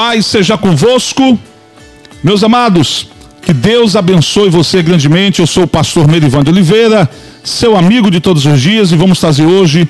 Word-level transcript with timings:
paz 0.00 0.24
seja 0.24 0.56
convosco. 0.56 1.38
Meus 2.24 2.42
amados, 2.42 3.06
que 3.42 3.52
Deus 3.52 3.94
abençoe 3.94 4.48
você 4.48 4.82
grandemente. 4.82 5.40
Eu 5.40 5.46
sou 5.46 5.64
o 5.64 5.68
pastor 5.68 6.08
Merivan 6.08 6.42
de 6.42 6.48
Oliveira, 6.48 7.06
seu 7.44 7.76
amigo 7.76 8.10
de 8.10 8.18
todos 8.18 8.46
os 8.46 8.62
dias, 8.62 8.92
e 8.92 8.96
vamos 8.96 9.20
trazer 9.20 9.44
hoje 9.44 9.86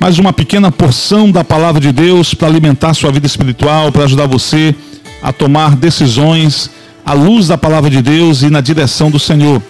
mais 0.00 0.18
uma 0.18 0.32
pequena 0.32 0.72
porção 0.72 1.30
da 1.30 1.44
palavra 1.44 1.80
de 1.80 1.92
Deus 1.92 2.34
para 2.34 2.48
alimentar 2.48 2.92
sua 2.92 3.12
vida 3.12 3.24
espiritual, 3.24 3.92
para 3.92 4.02
ajudar 4.02 4.26
você 4.26 4.74
a 5.22 5.32
tomar 5.32 5.76
decisões 5.76 6.68
à 7.06 7.12
luz 7.12 7.46
da 7.46 7.56
palavra 7.56 7.88
de 7.88 8.02
Deus 8.02 8.42
e 8.42 8.50
na 8.50 8.60
direção 8.60 9.12
do 9.12 9.18
Senhor. 9.20 9.62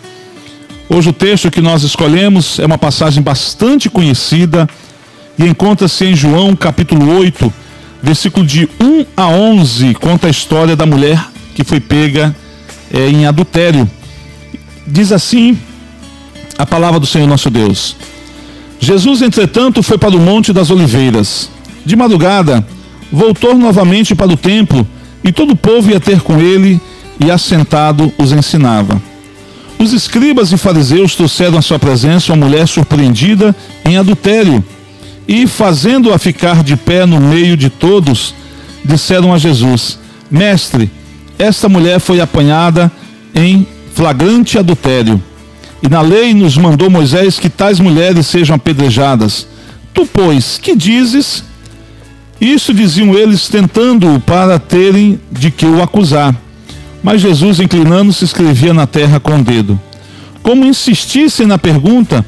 Hoje 0.89 1.11
o 1.11 1.13
texto 1.13 1.51
que 1.51 1.61
nós 1.61 1.83
escolhemos 1.83 2.59
é 2.59 2.65
uma 2.65 2.79
passagem 2.79 3.23
bastante 3.23 3.91
conhecida 3.91 4.67
e 5.39 5.45
encontra-se 5.45 6.03
em 6.07 6.17
João 6.17 6.57
capítulo 6.57 7.15
8, 7.19 7.53
versículo 8.03 8.45
de 8.45 8.69
1 8.81 9.07
a 9.17 9.29
11, 9.29 9.95
conta 9.95 10.27
a 10.27 10.31
história 10.31 10.75
da 10.75 10.85
mulher 10.85 11.25
que 11.55 11.63
foi 11.63 11.79
pega 11.79 12.35
é, 12.93 13.09
em 13.09 13.27
adultério. 13.27 13.89
Diz 14.87 15.13
assim 15.13 15.57
a 16.59 16.67
palavra 16.67 16.99
do 16.99 17.07
Senhor 17.07 17.27
nosso 17.27 17.49
Deus. 17.49 17.97
Jesus, 18.81 19.23
entretanto, 19.23 19.83
foi 19.83 19.97
para 19.97 20.17
o 20.17 20.21
Monte 20.21 20.53
das 20.53 20.71
Oliveiras. 20.71 21.49
De 21.85 21.95
madrugada, 21.95 22.67
voltou 23.13 23.57
novamente 23.57 24.15
para 24.15 24.33
o 24.33 24.37
templo, 24.37 24.87
e 25.23 25.31
todo 25.31 25.53
o 25.53 25.57
povo 25.57 25.91
ia 25.91 26.01
ter 26.01 26.21
com 26.21 26.41
ele, 26.41 26.81
e 27.21 27.31
assentado 27.31 28.13
os 28.19 28.33
ensinava. 28.33 29.01
Os 29.79 29.93
escribas 29.93 30.53
e 30.53 30.57
fariseus 30.57 31.15
trouxeram 31.15 31.59
à 31.59 31.63
sua 31.63 31.79
presença 31.79 32.33
uma 32.33 32.47
mulher 32.47 32.67
surpreendida 32.67 33.55
em 33.85 33.97
adultério 33.97 34.65
e, 35.33 35.47
fazendo-a 35.47 36.19
ficar 36.19 36.63
de 36.63 36.77
pé 36.77 37.07
no 37.07 37.19
meio 37.19 37.57
de 37.57 37.71
todos, 37.71 38.35
disseram 38.85 39.33
a 39.33 39.39
Jesus: 39.39 39.99
Mestre, 40.31 40.91
esta 41.39 41.71
mulher 41.71 41.99
foi 42.01 42.21
apanhada 42.21 42.93
em 43.35 43.67
flagrante 43.95 44.59
adultério. 44.59 45.23
E 45.83 45.89
na 45.89 46.03
lei 46.03 46.35
nos 46.35 46.59
mandou 46.59 46.91
Moisés 46.91 47.39
que 47.39 47.49
tais 47.49 47.81
mulheres 47.81 48.27
sejam 48.27 48.57
apedrejadas. 48.57 49.47
Tu, 49.95 50.05
pois, 50.05 50.59
que 50.59 50.77
dizes? 50.77 51.43
Isso 52.39 52.75
diziam 52.75 53.15
eles, 53.15 53.49
tentando-o 53.49 54.21
para 54.21 54.59
terem 54.59 55.19
de 55.31 55.51
que 55.51 55.65
o 55.65 55.83
acusar. 55.83 56.37
Mas 57.03 57.23
Jesus, 57.23 57.59
inclinando-se, 57.59 58.23
escrevia 58.23 58.75
na 58.75 58.87
terra 58.87 59.19
com 59.19 59.37
o 59.37 59.43
dedo. 59.43 59.81
Como 60.43 60.67
insistissem 60.67 61.47
na 61.47 61.57
pergunta, 61.57 62.23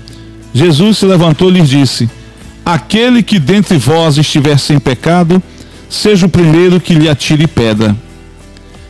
Jesus 0.55 0.97
se 0.97 1.05
levantou 1.05 1.51
e 1.51 1.53
lhes 1.53 1.69
disse: 1.69 2.09
Aquele 2.65 3.23
que 3.23 3.39
dentre 3.39 3.77
vós 3.77 4.17
estiver 4.17 4.59
sem 4.59 4.79
pecado, 4.79 5.43
seja 5.89 6.27
o 6.27 6.31
primeiro 6.31 6.81
que 6.81 6.95
lhe 6.95 7.09
atire 7.09 7.47
pedra. 7.47 7.95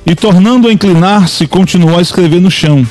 E 0.07 0.15
tornando 0.15 0.69
a 0.69 0.73
inclinar-se, 0.73 1.47
continuou 1.47 1.99
a 1.99 2.03
escrever 2.03 2.41
no 2.41 2.51
chão. 2.51 2.87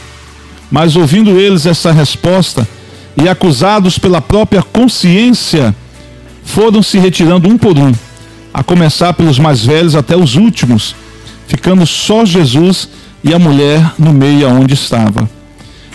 Mas 0.69 0.95
ouvindo 0.95 1.39
eles 1.39 1.65
essa 1.65 1.91
resposta, 1.91 2.67
e 3.15 3.29
acusados 3.29 3.97
pela 3.97 4.19
própria 4.19 4.61
consciência, 4.61 5.75
foram 6.43 6.81
se 6.81 6.97
retirando 6.97 7.47
um 7.47 7.57
por 7.57 7.77
um, 7.77 7.91
a 8.53 8.63
começar 8.63 9.13
pelos 9.13 9.39
mais 9.39 9.63
velhos 9.63 9.95
até 9.95 10.15
os 10.17 10.35
últimos, 10.35 10.95
ficando 11.47 11.85
só 11.85 12.25
Jesus 12.25 12.89
e 13.23 13.33
a 13.33 13.39
mulher 13.39 13.93
no 13.97 14.11
meio 14.11 14.47
aonde 14.47 14.73
estava. 14.73 15.29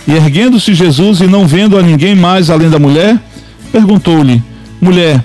E 0.06 0.12
erguendo-se 0.12 0.72
Jesus 0.72 1.20
e 1.20 1.26
não 1.26 1.46
vendo 1.46 1.76
a 1.76 1.82
ninguém 1.82 2.14
mais 2.14 2.48
além 2.48 2.70
da 2.70 2.78
mulher, 2.78 3.18
perguntou-lhe: 3.70 4.42
Mulher, 4.80 5.24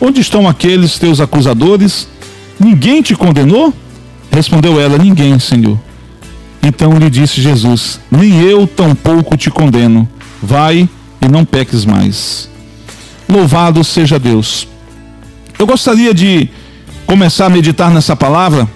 onde 0.00 0.20
estão 0.20 0.48
aqueles 0.48 0.98
teus 0.98 1.20
acusadores? 1.20 2.08
Ninguém 2.58 3.02
te 3.02 3.14
condenou? 3.14 3.74
Respondeu 4.30 4.80
ela: 4.80 4.98
Ninguém, 4.98 5.38
Senhor. 5.38 5.78
Então 6.62 6.96
lhe 6.98 7.10
disse 7.10 7.42
Jesus: 7.42 8.00
Nem 8.10 8.40
eu 8.42 8.66
tampouco 8.66 9.36
te 9.36 9.50
condeno. 9.50 10.08
Vai 10.40 10.88
e 11.20 11.28
não 11.28 11.44
peques 11.44 11.84
mais. 11.84 12.48
Louvado 13.28 13.82
seja 13.82 14.18
Deus. 14.18 14.68
Eu 15.58 15.66
gostaria 15.66 16.14
de 16.14 16.48
começar 17.06 17.46
a 17.46 17.50
meditar 17.50 17.90
nessa 17.90 18.16
palavra, 18.16 18.68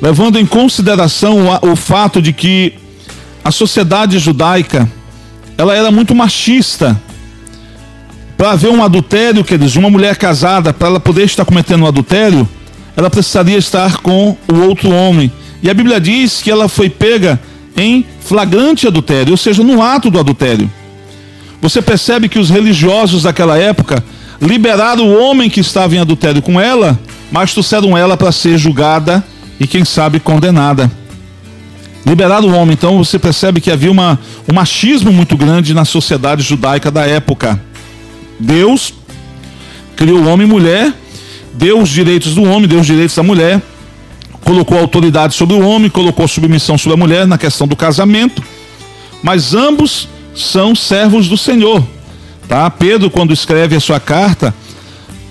levando 0.00 0.38
em 0.38 0.46
consideração 0.46 1.46
o, 1.62 1.76
fato 1.76 2.20
de 2.20 2.32
que 2.32 2.74
a 3.44 3.50
sociedade 3.50 4.18
judaica 4.18 4.90
ela 5.56 5.74
era 5.74 5.90
muito 5.90 6.14
machista 6.14 7.00
para 8.36 8.52
haver 8.52 8.70
um 8.70 8.84
adultério, 8.84 9.42
queridos, 9.42 9.76
uma 9.76 9.88
mulher 9.88 10.16
casada, 10.16 10.72
para 10.72 10.88
ela 10.88 11.00
poder 11.00 11.24
estar 11.24 11.44
cometendo 11.44 11.84
um 11.84 11.86
adultério, 11.86 12.46
ela 12.96 13.08
precisaria 13.08 13.56
estar 13.56 13.98
com 13.98 14.36
o 14.48 14.54
outro 14.60 14.90
homem. 14.90 15.32
E 15.62 15.70
a 15.70 15.74
Bíblia 15.74 16.00
diz 16.00 16.42
que 16.42 16.50
ela 16.50 16.68
foi 16.68 16.90
pega 16.90 17.40
em 17.76 18.04
flagrante 18.20 18.86
adultério, 18.86 19.32
ou 19.32 19.36
seja, 19.36 19.62
no 19.62 19.82
ato 19.82 20.10
do 20.10 20.18
adultério. 20.18 20.70
Você 21.60 21.80
percebe 21.80 22.28
que 22.28 22.38
os 22.38 22.50
religiosos 22.50 23.22
daquela 23.22 23.58
época 23.58 24.04
liberaram 24.40 25.08
o 25.08 25.18
homem 25.18 25.48
que 25.48 25.60
estava 25.60 25.94
em 25.94 25.98
adultério 25.98 26.42
com 26.42 26.60
ela, 26.60 26.98
mas 27.30 27.52
trouxeram 27.52 27.96
ela 27.96 28.16
para 28.16 28.32
ser 28.32 28.58
julgada 28.58 29.24
e, 29.58 29.66
quem 29.66 29.84
sabe, 29.84 30.20
condenada. 30.20 30.90
Liberaram 32.04 32.48
o 32.48 32.54
homem, 32.54 32.74
então 32.74 32.98
você 32.98 33.18
percebe 33.18 33.60
que 33.60 33.70
havia 33.70 33.90
uma, 33.90 34.18
um 34.48 34.54
machismo 34.54 35.12
muito 35.12 35.36
grande 35.36 35.74
na 35.74 35.84
sociedade 35.84 36.42
judaica 36.42 36.90
da 36.90 37.06
época. 37.06 37.60
Deus 38.38 38.92
criou 39.96 40.20
o 40.20 40.28
homem 40.28 40.46
e 40.46 40.50
mulher, 40.50 40.92
deu 41.54 41.80
os 41.80 41.88
direitos 41.88 42.34
do 42.34 42.42
homem, 42.42 42.68
deu 42.68 42.80
os 42.80 42.86
direitos 42.86 43.16
da 43.16 43.22
mulher, 43.22 43.62
colocou 44.44 44.78
autoridade 44.78 45.34
sobre 45.34 45.56
o 45.56 45.66
homem, 45.66 45.90
colocou 45.90 46.28
submissão 46.28 46.76
sobre 46.76 46.94
a 46.94 46.96
mulher 46.96 47.26
na 47.26 47.38
questão 47.38 47.66
do 47.66 47.74
casamento, 47.74 48.42
mas 49.22 49.54
ambos 49.54 50.08
são 50.34 50.74
servos 50.74 51.28
do 51.28 51.36
Senhor. 51.36 51.82
Tá? 52.46 52.70
Pedro, 52.70 53.10
quando 53.10 53.32
escreve 53.32 53.74
a 53.74 53.80
sua 53.80 53.98
carta, 53.98 54.54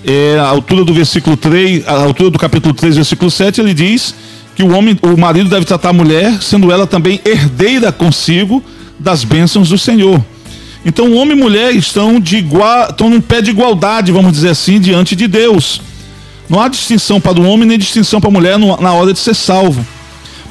é, 0.04 0.38
a 0.38 0.46
altura 0.46 0.84
do 0.84 0.92
versículo 0.92 1.36
3, 1.36 1.86
a 1.86 1.92
altura 1.92 2.30
do 2.30 2.38
capítulo 2.38 2.74
3, 2.74 2.96
versículo 2.96 3.30
7, 3.30 3.60
ele 3.60 3.72
diz 3.72 4.14
que 4.54 4.62
o 4.62 4.74
homem, 4.74 4.98
o 5.02 5.16
marido 5.16 5.48
deve 5.48 5.64
tratar 5.64 5.90
a 5.90 5.92
mulher, 5.92 6.42
sendo 6.42 6.70
ela 6.70 6.86
também 6.86 7.20
herdeira 7.24 7.90
consigo 7.92 8.62
das 8.98 9.24
bênçãos 9.24 9.68
do 9.68 9.78
Senhor. 9.78 10.22
Então, 10.88 11.12
homem 11.14 11.36
e 11.36 11.40
mulher 11.40 11.74
estão, 11.74 12.20
de 12.20 12.36
igual, 12.36 12.90
estão 12.90 13.10
num 13.10 13.20
pé 13.20 13.42
de 13.42 13.50
igualdade, 13.50 14.12
vamos 14.12 14.30
dizer 14.30 14.50
assim, 14.50 14.78
diante 14.78 15.16
de 15.16 15.26
Deus. 15.26 15.82
Não 16.48 16.60
há 16.60 16.68
distinção 16.68 17.20
para 17.20 17.40
o 17.40 17.44
homem 17.44 17.66
nem 17.66 17.76
distinção 17.76 18.20
para 18.20 18.30
a 18.30 18.32
mulher 18.32 18.56
na 18.56 18.92
hora 18.92 19.12
de 19.12 19.18
ser 19.18 19.34
salvo. 19.34 19.84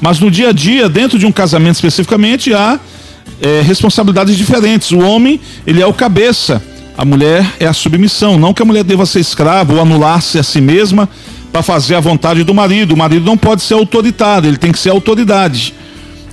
Mas 0.01 0.19
no 0.19 0.29
dia 0.29 0.49
a 0.49 0.51
dia, 0.51 0.89
dentro 0.89 1.17
de 1.17 1.25
um 1.25 1.31
casamento 1.31 1.75
especificamente, 1.75 2.53
há 2.53 2.77
é, 3.41 3.61
responsabilidades 3.61 4.35
diferentes. 4.35 4.91
O 4.91 4.99
homem, 4.99 5.39
ele 5.65 5.81
é 5.81 5.87
o 5.87 5.93
cabeça, 5.93 6.61
a 6.97 7.05
mulher 7.05 7.49
é 7.57 7.65
a 7.65 7.71
submissão. 7.71 8.37
Não 8.37 8.53
que 8.53 8.61
a 8.61 8.65
mulher 8.65 8.83
deva 8.83 9.05
ser 9.05 9.21
escrava 9.21 9.73
ou 9.73 9.81
anular-se 9.81 10.37
a 10.37 10.43
si 10.43 10.59
mesma 10.59 11.07
para 11.49 11.63
fazer 11.63 11.95
a 11.95 12.01
vontade 12.01 12.43
do 12.43 12.53
marido. 12.53 12.93
O 12.93 12.97
marido 12.97 13.25
não 13.25 13.37
pode 13.37 13.61
ser 13.61 13.75
autoritário, 13.75 14.49
ele 14.49 14.57
tem 14.57 14.73
que 14.73 14.79
ser 14.79 14.89
autoridade. 14.89 15.73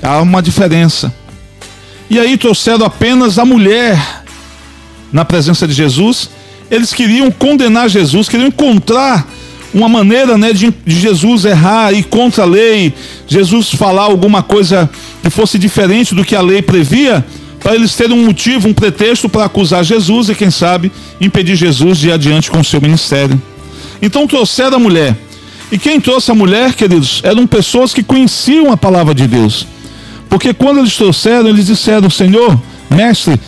Há 0.03 0.21
uma 0.21 0.43
diferença. 0.43 1.22
E 2.13 2.21
aí 2.21 2.37
trouxeram 2.37 2.85
apenas 2.85 3.39
a 3.39 3.45
mulher 3.47 4.23
na 5.11 5.25
presença 5.25 5.67
de 5.67 5.73
Jesus. 5.73 6.29
Eles 6.71 6.93
queriam 6.93 7.31
condenar 7.31 7.89
Jesus, 7.89 8.29
queriam 8.29 8.49
encontrar 8.49 9.27
uma 9.73 9.89
maneira 9.89 10.37
né, 10.37 10.53
de, 10.53 10.71
de 10.85 11.01
Jesus 11.01 11.47
errar 11.47 11.95
e 11.95 12.03
contra 12.03 12.43
a 12.43 12.47
lei, 12.47 12.93
Jesus 13.27 13.71
falar 13.71 14.03
alguma 14.03 14.43
coisa 14.43 14.91
que 15.23 15.31
fosse 15.31 15.59
diferente 15.59 16.15
do 16.15 16.23
que 16.23 16.37
a 16.37 16.43
lei 16.43 16.61
previa, 16.61 17.25
para 17.59 17.75
eles 17.75 17.97
terem 17.97 18.15
um 18.15 18.27
motivo, 18.27 18.69
um 18.69 18.75
pretexto 18.75 19.27
para 19.27 19.47
acusar 19.47 19.83
Jesus 19.83 20.29
e, 20.29 20.35
quem 20.35 20.51
sabe, 20.51 20.93
impedir 21.19 21.57
Jesus 21.57 21.97
de 21.97 22.09
ir 22.09 22.13
adiante 22.13 22.51
com 22.51 22.61
o 22.61 22.65
seu 22.65 22.83
ministério. 22.83 23.41
Então 24.03 24.27
trouxeram 24.27 24.77
a 24.77 24.79
mulher. 24.79 25.17
E 25.71 25.79
quem 25.79 25.99
trouxe 25.99 26.31
a 26.31 26.35
mulher, 26.35 26.75
queridos, 26.75 27.23
eram 27.25 27.47
pessoas 27.47 27.95
que 27.95 28.03
conheciam 28.03 28.71
a 28.71 28.77
palavra 28.77 29.15
de 29.15 29.27
Deus. 29.27 29.67
Porque 30.33 30.55
quando 30.55 30.79
eles 30.79 30.97
trouxeram, 30.97 31.51
eles 31.51 31.67
disseram: 31.67 32.09
Senhor, 32.09 32.59
mestre, 32.89 33.39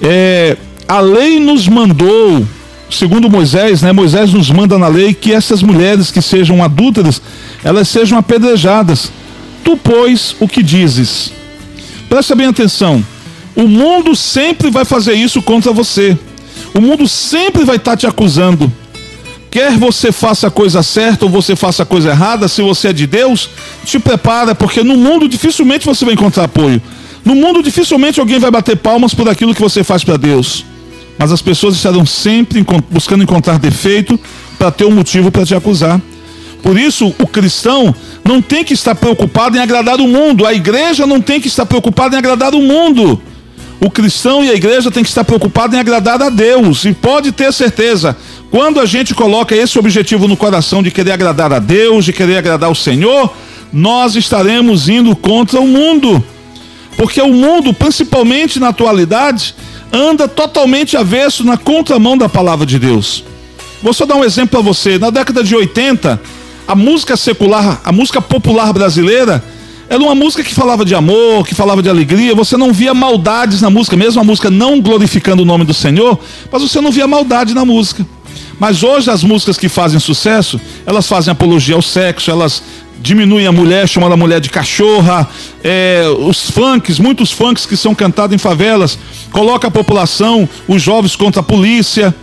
é, 0.00 0.56
a 0.86 1.00
lei 1.00 1.40
nos 1.40 1.66
mandou, 1.66 2.46
segundo 2.88 3.28
Moisés, 3.28 3.82
né? 3.82 3.90
Moisés 3.90 4.32
nos 4.32 4.48
manda 4.48 4.78
na 4.78 4.86
lei 4.86 5.12
que 5.12 5.32
essas 5.32 5.60
mulheres 5.60 6.12
que 6.12 6.22
sejam 6.22 6.62
adúlteras, 6.62 7.20
elas 7.64 7.88
sejam 7.88 8.16
apedrejadas. 8.16 9.10
Tu, 9.64 9.76
pois, 9.76 10.36
o 10.38 10.46
que 10.46 10.62
dizes? 10.62 11.32
Presta 12.08 12.36
bem 12.36 12.46
atenção. 12.46 13.04
O 13.56 13.66
mundo 13.66 14.14
sempre 14.14 14.70
vai 14.70 14.84
fazer 14.84 15.14
isso 15.14 15.42
contra 15.42 15.72
você. 15.72 16.16
O 16.72 16.80
mundo 16.80 17.08
sempre 17.08 17.64
vai 17.64 17.74
estar 17.74 17.96
te 17.96 18.06
acusando. 18.06 18.72
Quer 19.50 19.72
você 19.76 20.12
faça 20.12 20.46
a 20.46 20.50
coisa 20.50 20.82
certa 20.82 21.24
ou 21.24 21.30
você 21.30 21.56
faça 21.56 21.82
a 21.82 21.86
coisa 21.86 22.10
errada, 22.10 22.46
se 22.46 22.62
você 22.62 22.88
é 22.88 22.92
de 22.92 23.06
Deus, 23.06 23.50
te 23.84 23.98
prepara, 23.98 24.54
porque 24.54 24.84
no 24.84 24.96
mundo 24.96 25.28
dificilmente 25.28 25.84
você 25.84 26.04
vai 26.04 26.14
encontrar 26.14 26.44
apoio. 26.44 26.80
No 27.24 27.34
mundo 27.34 27.62
dificilmente 27.62 28.20
alguém 28.20 28.38
vai 28.38 28.50
bater 28.50 28.76
palmas 28.76 29.12
por 29.12 29.28
aquilo 29.28 29.54
que 29.54 29.60
você 29.60 29.82
faz 29.82 30.04
para 30.04 30.16
Deus. 30.16 30.64
Mas 31.18 31.32
as 31.32 31.42
pessoas 31.42 31.74
estarão 31.74 32.06
sempre 32.06 32.64
buscando 32.88 33.24
encontrar 33.24 33.58
defeito 33.58 34.18
para 34.56 34.70
ter 34.70 34.84
um 34.84 34.92
motivo 34.92 35.32
para 35.32 35.44
te 35.44 35.54
acusar. 35.54 36.00
Por 36.62 36.78
isso, 36.78 37.12
o 37.18 37.26
cristão 37.26 37.94
não 38.24 38.40
tem 38.40 38.62
que 38.62 38.74
estar 38.74 38.94
preocupado 38.94 39.56
em 39.56 39.60
agradar 39.60 40.00
o 40.00 40.06
mundo, 40.06 40.46
a 40.46 40.54
igreja 40.54 41.06
não 41.06 41.20
tem 41.20 41.40
que 41.40 41.48
estar 41.48 41.66
preocupada 41.66 42.14
em 42.14 42.18
agradar 42.18 42.54
o 42.54 42.62
mundo. 42.62 43.20
O 43.80 43.90
cristão 43.90 44.44
e 44.44 44.50
a 44.50 44.54
igreja 44.54 44.90
tem 44.90 45.02
que 45.02 45.08
estar 45.08 45.24
preocupado 45.24 45.74
em 45.74 45.78
agradar 45.78 46.22
a 46.22 46.28
Deus. 46.28 46.84
E 46.84 46.92
pode 46.92 47.32
ter 47.32 47.50
certeza, 47.52 48.16
quando 48.50 48.80
a 48.80 48.86
gente 48.86 49.14
coloca 49.14 49.54
esse 49.54 49.78
objetivo 49.78 50.26
no 50.26 50.36
coração 50.36 50.82
de 50.82 50.90
querer 50.90 51.12
agradar 51.12 51.52
a 51.52 51.60
Deus, 51.60 52.04
de 52.04 52.12
querer 52.12 52.38
agradar 52.38 52.70
o 52.70 52.74
Senhor, 52.74 53.32
nós 53.72 54.16
estaremos 54.16 54.88
indo 54.88 55.14
contra 55.14 55.60
o 55.60 55.68
mundo. 55.68 56.22
Porque 56.96 57.22
o 57.22 57.32
mundo, 57.32 57.72
principalmente 57.72 58.58
na 58.58 58.68
atualidade, 58.68 59.54
anda 59.92 60.26
totalmente 60.26 60.96
avesso 60.96 61.44
na 61.44 61.56
contramão 61.56 62.18
da 62.18 62.28
palavra 62.28 62.66
de 62.66 62.78
Deus. 62.78 63.24
Vou 63.80 63.94
só 63.94 64.04
dar 64.04 64.16
um 64.16 64.24
exemplo 64.24 64.50
para 64.50 64.60
você. 64.60 64.98
Na 64.98 65.10
década 65.10 65.44
de 65.44 65.54
80, 65.54 66.20
a 66.66 66.74
música 66.74 67.16
secular, 67.16 67.80
a 67.84 67.92
música 67.92 68.20
popular 68.20 68.72
brasileira, 68.72 69.42
era 69.88 70.00
uma 70.00 70.14
música 70.14 70.42
que 70.42 70.54
falava 70.54 70.84
de 70.84 70.94
amor, 70.94 71.46
que 71.46 71.54
falava 71.54 71.82
de 71.82 71.88
alegria. 71.88 72.34
Você 72.34 72.56
não 72.56 72.72
via 72.72 72.92
maldades 72.92 73.60
na 73.60 73.70
música, 73.70 73.96
mesmo 73.96 74.20
a 74.20 74.24
música 74.24 74.50
não 74.50 74.80
glorificando 74.80 75.42
o 75.42 75.46
nome 75.46 75.64
do 75.64 75.72
Senhor, 75.72 76.18
mas 76.50 76.62
você 76.62 76.80
não 76.80 76.90
via 76.90 77.06
maldade 77.06 77.54
na 77.54 77.64
música. 77.64 78.04
Mas 78.60 78.82
hoje 78.82 79.10
as 79.10 79.24
músicas 79.24 79.56
que 79.56 79.70
fazem 79.70 79.98
sucesso, 79.98 80.60
elas 80.84 81.08
fazem 81.08 81.32
apologia 81.32 81.74
ao 81.74 81.80
sexo, 81.80 82.30
elas 82.30 82.62
diminuem 83.00 83.46
a 83.46 83.52
mulher, 83.52 83.88
chamando 83.88 84.12
a 84.12 84.16
mulher 84.18 84.38
de 84.38 84.50
cachorra, 84.50 85.26
é, 85.64 86.04
os 86.18 86.50
funks, 86.50 86.98
muitos 86.98 87.32
funks 87.32 87.64
que 87.64 87.74
são 87.74 87.94
cantados 87.94 88.34
em 88.34 88.38
favelas, 88.38 88.98
coloca 89.32 89.68
a 89.68 89.70
população, 89.70 90.46
os 90.68 90.82
jovens 90.82 91.16
contra 91.16 91.40
a 91.40 91.42
polícia. 91.42 92.14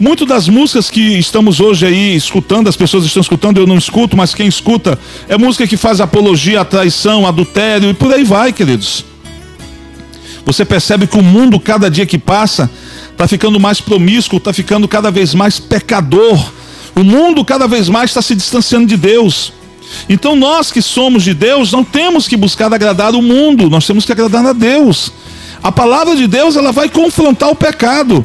Muito 0.00 0.26
das 0.26 0.48
músicas 0.48 0.90
que 0.90 1.16
estamos 1.16 1.60
hoje 1.60 1.86
aí 1.86 2.16
escutando, 2.16 2.68
as 2.68 2.76
pessoas 2.76 3.04
estão 3.04 3.20
escutando, 3.20 3.58
eu 3.58 3.66
não 3.66 3.78
escuto, 3.78 4.16
mas 4.16 4.34
quem 4.34 4.48
escuta, 4.48 4.98
é 5.28 5.38
música 5.38 5.68
que 5.68 5.76
faz 5.76 6.00
apologia 6.00 6.62
à 6.62 6.64
traição, 6.64 7.24
adultério 7.24 7.88
e 7.88 7.94
por 7.94 8.12
aí 8.12 8.24
vai, 8.24 8.52
queridos. 8.52 9.13
Você 10.44 10.64
percebe 10.64 11.06
que 11.06 11.18
o 11.18 11.22
mundo, 11.22 11.58
cada 11.58 11.90
dia 11.90 12.04
que 12.04 12.18
passa, 12.18 12.70
está 13.10 13.26
ficando 13.26 13.58
mais 13.58 13.80
promíscuo, 13.80 14.38
está 14.38 14.52
ficando 14.52 14.86
cada 14.86 15.10
vez 15.10 15.34
mais 15.34 15.58
pecador. 15.58 16.52
O 16.94 17.02
mundo 17.02 17.44
cada 17.44 17.66
vez 17.66 17.88
mais 17.88 18.10
está 18.10 18.20
se 18.20 18.34
distanciando 18.34 18.86
de 18.86 18.96
Deus. 18.96 19.52
Então 20.08 20.36
nós 20.36 20.70
que 20.70 20.82
somos 20.82 21.22
de 21.22 21.34
Deus 21.34 21.72
não 21.72 21.84
temos 21.84 22.28
que 22.28 22.36
buscar 22.36 22.72
agradar 22.72 23.14
o 23.14 23.22
mundo, 23.22 23.70
nós 23.70 23.86
temos 23.86 24.04
que 24.04 24.12
agradar 24.12 24.44
a 24.44 24.52
Deus. 24.52 25.12
A 25.62 25.72
palavra 25.72 26.14
de 26.14 26.26
Deus 26.26 26.56
ela 26.56 26.72
vai 26.72 26.88
confrontar 26.88 27.48
o 27.48 27.54
pecado. 27.54 28.24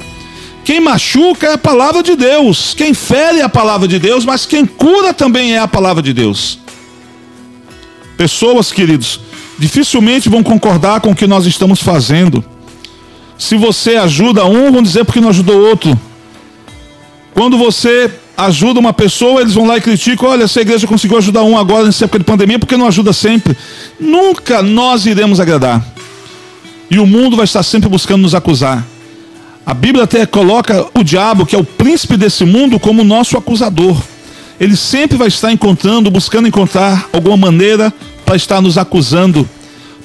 Quem 0.65 0.79
machuca 0.79 1.47
é 1.47 1.53
a 1.53 1.57
palavra 1.57 2.03
de 2.03 2.15
Deus, 2.15 2.73
quem 2.75 2.93
fere 2.93 3.39
é 3.39 3.43
a 3.43 3.49
palavra 3.49 3.87
de 3.87 3.97
Deus, 3.97 4.25
mas 4.25 4.45
quem 4.45 4.65
cura 4.65 5.13
também 5.13 5.55
é 5.55 5.59
a 5.59 5.67
palavra 5.67 6.03
de 6.03 6.13
Deus. 6.13 6.59
Pessoas, 8.17 8.71
queridos, 8.71 9.21
dificilmente 9.59 10.29
vão 10.29 10.41
concordar 10.41 11.01
com 11.01 11.11
o 11.11 11.15
que 11.15 11.27
nós 11.27 11.45
estamos 11.45 11.81
fazendo. 11.81 12.43
Se 13.37 13.55
você 13.55 13.95
ajuda 13.95 14.45
um, 14.45 14.71
vão 14.71 14.81
dizer 14.81 15.03
porque 15.03 15.21
não 15.21 15.29
ajudou 15.29 15.59
outro. 15.59 15.99
Quando 17.33 17.57
você 17.57 18.09
ajuda 18.37 18.79
uma 18.79 18.93
pessoa, 18.93 19.41
eles 19.41 19.53
vão 19.53 19.67
lá 19.67 19.77
e 19.77 19.81
criticam: 19.81 20.29
olha, 20.29 20.45
essa 20.45 20.61
igreja 20.61 20.87
conseguiu 20.87 21.17
ajudar 21.17 21.43
um 21.43 21.57
agora 21.57 21.85
nessa 21.85 22.05
época 22.05 22.19
de 22.19 22.25
pandemia, 22.25 22.57
porque 22.57 22.77
não 22.77 22.87
ajuda 22.87 23.13
sempre? 23.13 23.55
Nunca 23.99 24.61
nós 24.61 25.05
iremos 25.05 25.39
agradar. 25.39 25.85
E 26.89 26.97
o 26.97 27.05
mundo 27.05 27.35
vai 27.35 27.45
estar 27.45 27.61
sempre 27.61 27.87
buscando 27.87 28.21
nos 28.21 28.33
acusar. 28.33 28.85
A 29.65 29.73
Bíblia 29.73 30.05
até 30.05 30.25
coloca 30.25 30.87
o 30.93 31.03
diabo, 31.03 31.45
que 31.45 31.55
é 31.55 31.59
o 31.59 31.63
príncipe 31.63 32.17
desse 32.17 32.43
mundo, 32.43 32.79
como 32.79 33.03
nosso 33.03 33.37
acusador. 33.37 33.95
Ele 34.59 34.75
sempre 34.75 35.17
vai 35.17 35.27
estar 35.27 35.51
encontrando, 35.51 36.09
buscando 36.09 36.47
encontrar 36.47 37.07
alguma 37.13 37.37
maneira 37.37 37.93
para 38.29 38.35
estar 38.35 38.61
nos 38.61 38.77
acusando, 38.77 39.49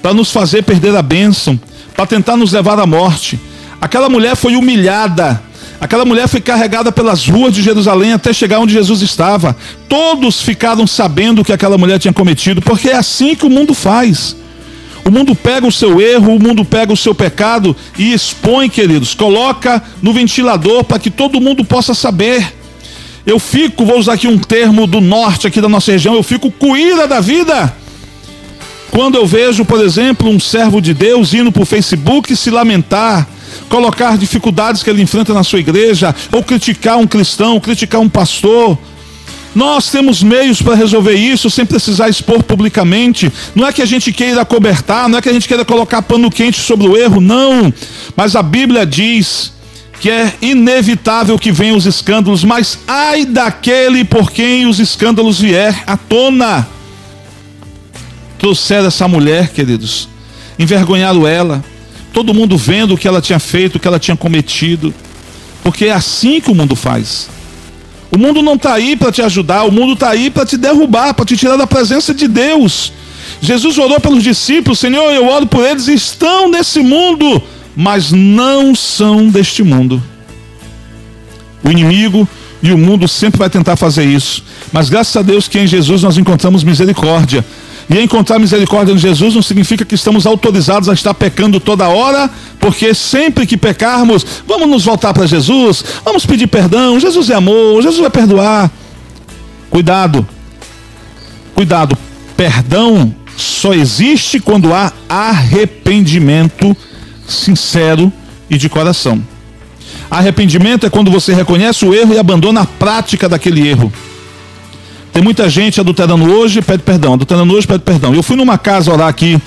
para 0.00 0.14
nos 0.14 0.30
fazer 0.30 0.62
perder 0.62 0.96
a 0.96 1.02
bênção, 1.02 1.60
para 1.94 2.06
tentar 2.06 2.38
nos 2.38 2.54
levar 2.54 2.80
à 2.80 2.86
morte. 2.86 3.38
Aquela 3.78 4.08
mulher 4.08 4.34
foi 4.34 4.56
humilhada 4.56 5.42
Aquela 5.78 6.06
mulher 6.06 6.26
foi 6.28 6.40
carregada 6.40 6.90
pelas 6.90 7.28
ruas 7.28 7.52
de 7.52 7.60
Jerusalém 7.60 8.14
até 8.14 8.32
chegar 8.32 8.58
onde 8.60 8.72
Jesus 8.72 9.02
estava. 9.02 9.54
Todos 9.86 10.40
ficaram 10.40 10.86
sabendo 10.86 11.42
o 11.42 11.44
que 11.44 11.52
aquela 11.52 11.76
mulher 11.76 11.98
tinha 11.98 12.14
cometido, 12.14 12.62
porque 12.62 12.88
é 12.88 12.96
assim 12.96 13.34
que 13.34 13.44
o 13.44 13.50
mundo 13.50 13.74
faz. 13.74 14.34
O 15.04 15.10
mundo 15.10 15.34
pega 15.34 15.66
o 15.66 15.72
seu 15.72 16.00
erro, 16.00 16.36
o 16.36 16.42
mundo 16.42 16.64
pega 16.64 16.90
o 16.90 16.96
seu 16.96 17.14
pecado 17.14 17.76
e 17.98 18.14
expõe, 18.14 18.70
queridos, 18.70 19.12
coloca 19.12 19.82
no 20.00 20.14
ventilador 20.14 20.84
para 20.84 20.98
que 20.98 21.10
todo 21.10 21.38
mundo 21.38 21.62
possa 21.62 21.92
saber. 21.92 22.54
Eu 23.26 23.38
fico, 23.38 23.84
vou 23.84 23.98
usar 23.98 24.14
aqui 24.14 24.26
um 24.26 24.38
termo 24.38 24.86
do 24.86 25.02
norte 25.02 25.46
aqui 25.46 25.60
da 25.60 25.68
nossa 25.68 25.92
região, 25.92 26.14
eu 26.14 26.22
fico 26.22 26.50
cuída 26.50 27.06
da 27.06 27.20
vida. 27.20 27.83
Quando 28.94 29.16
eu 29.16 29.26
vejo, 29.26 29.64
por 29.64 29.80
exemplo, 29.80 30.30
um 30.30 30.38
servo 30.38 30.80
de 30.80 30.94
Deus 30.94 31.34
indo 31.34 31.50
para 31.50 31.64
o 31.64 31.66
Facebook 31.66 32.36
se 32.36 32.48
lamentar 32.48 33.26
colocar 33.68 34.16
dificuldades 34.16 34.84
que 34.84 34.90
ele 34.90 35.02
enfrenta 35.02 35.34
na 35.34 35.42
sua 35.42 35.58
igreja, 35.58 36.14
ou 36.30 36.44
criticar 36.44 36.96
um 36.96 37.06
cristão, 37.06 37.58
criticar 37.58 38.00
um 38.00 38.08
pastor. 38.08 38.78
Nós 39.52 39.90
temos 39.90 40.22
meios 40.22 40.62
para 40.62 40.76
resolver 40.76 41.14
isso 41.14 41.50
sem 41.50 41.66
precisar 41.66 42.08
expor 42.08 42.44
publicamente. 42.44 43.32
Não 43.52 43.66
é 43.66 43.72
que 43.72 43.82
a 43.82 43.86
gente 43.86 44.12
queira 44.12 44.44
cobertar, 44.44 45.08
não 45.08 45.18
é 45.18 45.22
que 45.22 45.28
a 45.28 45.32
gente 45.32 45.48
queira 45.48 45.64
colocar 45.64 46.00
pano 46.02 46.30
quente 46.30 46.60
sobre 46.60 46.86
o 46.86 46.96
erro, 46.96 47.20
não. 47.20 47.74
Mas 48.16 48.36
a 48.36 48.44
Bíblia 48.44 48.86
diz 48.86 49.52
que 50.00 50.08
é 50.08 50.34
inevitável 50.40 51.36
que 51.36 51.50
venham 51.50 51.76
os 51.76 51.86
escândalos, 51.86 52.44
mas 52.44 52.78
ai 52.86 53.24
daquele 53.24 54.04
por 54.04 54.30
quem 54.30 54.66
os 54.66 54.78
escândalos 54.78 55.40
vier 55.40 55.82
à 55.84 55.96
tona. 55.96 56.73
Trouxeram 58.38 58.86
essa 58.86 59.06
mulher, 59.08 59.50
queridos, 59.50 60.08
envergonharam 60.58 61.26
ela, 61.26 61.64
todo 62.12 62.34
mundo 62.34 62.56
vendo 62.56 62.94
o 62.94 62.98
que 62.98 63.08
ela 63.08 63.20
tinha 63.20 63.38
feito, 63.38 63.76
o 63.76 63.80
que 63.80 63.88
ela 63.88 63.98
tinha 63.98 64.16
cometido, 64.16 64.94
porque 65.62 65.86
é 65.86 65.92
assim 65.92 66.40
que 66.40 66.50
o 66.50 66.54
mundo 66.54 66.76
faz. 66.76 67.28
O 68.10 68.18
mundo 68.18 68.42
não 68.42 68.54
está 68.54 68.74
aí 68.74 68.94
para 68.94 69.10
te 69.10 69.22
ajudar, 69.22 69.64
o 69.64 69.72
mundo 69.72 69.94
está 69.94 70.10
aí 70.10 70.30
para 70.30 70.46
te 70.46 70.56
derrubar, 70.56 71.14
para 71.14 71.24
te 71.24 71.36
tirar 71.36 71.56
da 71.56 71.66
presença 71.66 72.14
de 72.14 72.28
Deus. 72.28 72.92
Jesus 73.40 73.76
orou 73.78 73.98
pelos 73.98 74.22
discípulos, 74.22 74.78
Senhor, 74.78 75.12
eu 75.12 75.26
oro 75.26 75.46
por 75.46 75.64
eles, 75.64 75.88
estão 75.88 76.48
nesse 76.48 76.80
mundo, 76.80 77.42
mas 77.74 78.12
não 78.12 78.74
são 78.74 79.28
deste 79.28 79.62
mundo. 79.62 80.00
O 81.64 81.70
inimigo 81.70 82.28
e 82.62 82.72
o 82.72 82.78
mundo 82.78 83.08
sempre 83.08 83.38
vai 83.38 83.50
tentar 83.50 83.76
fazer 83.76 84.04
isso, 84.04 84.44
mas 84.72 84.88
graças 84.88 85.16
a 85.16 85.22
Deus 85.22 85.48
que 85.48 85.58
em 85.58 85.66
Jesus 85.66 86.02
nós 86.02 86.16
encontramos 86.16 86.62
misericórdia. 86.62 87.44
E 87.88 88.00
encontrar 88.00 88.38
misericórdia 88.38 88.92
em 88.92 88.98
Jesus 88.98 89.34
não 89.34 89.42
significa 89.42 89.84
que 89.84 89.94
estamos 89.94 90.26
autorizados 90.26 90.88
a 90.88 90.94
estar 90.94 91.12
pecando 91.12 91.60
toda 91.60 91.88
hora, 91.88 92.30
porque 92.58 92.94
sempre 92.94 93.46
que 93.46 93.56
pecarmos, 93.56 94.24
vamos 94.46 94.68
nos 94.68 94.84
voltar 94.84 95.12
para 95.12 95.26
Jesus, 95.26 95.84
vamos 96.04 96.24
pedir 96.24 96.46
perdão. 96.46 96.98
Jesus 96.98 97.28
é 97.28 97.34
amor, 97.34 97.82
Jesus 97.82 98.00
vai 98.00 98.10
perdoar. 98.10 98.70
Cuidado, 99.70 100.26
cuidado, 101.54 101.96
perdão 102.36 103.14
só 103.36 103.74
existe 103.74 104.40
quando 104.40 104.72
há 104.72 104.92
arrependimento 105.08 106.76
sincero 107.26 108.12
e 108.48 108.56
de 108.56 108.68
coração. 108.68 109.22
Arrependimento 110.10 110.86
é 110.86 110.90
quando 110.90 111.10
você 111.10 111.34
reconhece 111.34 111.84
o 111.84 111.94
erro 111.94 112.14
e 112.14 112.18
abandona 112.18 112.62
a 112.62 112.66
prática 112.66 113.28
daquele 113.28 113.66
erro. 113.66 113.92
Tem 115.14 115.22
muita 115.22 115.48
gente 115.48 115.80
adulterando 115.80 116.24
hoje, 116.24 116.60
pede 116.60 116.82
perdão, 116.82 117.14
adulterando 117.14 117.54
hoje, 117.54 117.68
pede 117.68 117.84
perdão. 117.84 118.12
Eu 118.12 118.20
fui 118.20 118.34
numa 118.34 118.58
casa 118.58 118.92
orar 118.92 119.06
aqui 119.06 119.40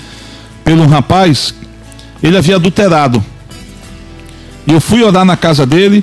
pelo 0.64 0.82
um 0.82 0.86
rapaz, 0.86 1.54
ele 2.22 2.38
havia 2.38 2.56
adulterado. 2.56 3.22
E 4.66 4.72
eu 4.72 4.80
fui 4.80 5.02
orar 5.02 5.26
na 5.26 5.36
casa 5.36 5.66
dele, 5.66 6.02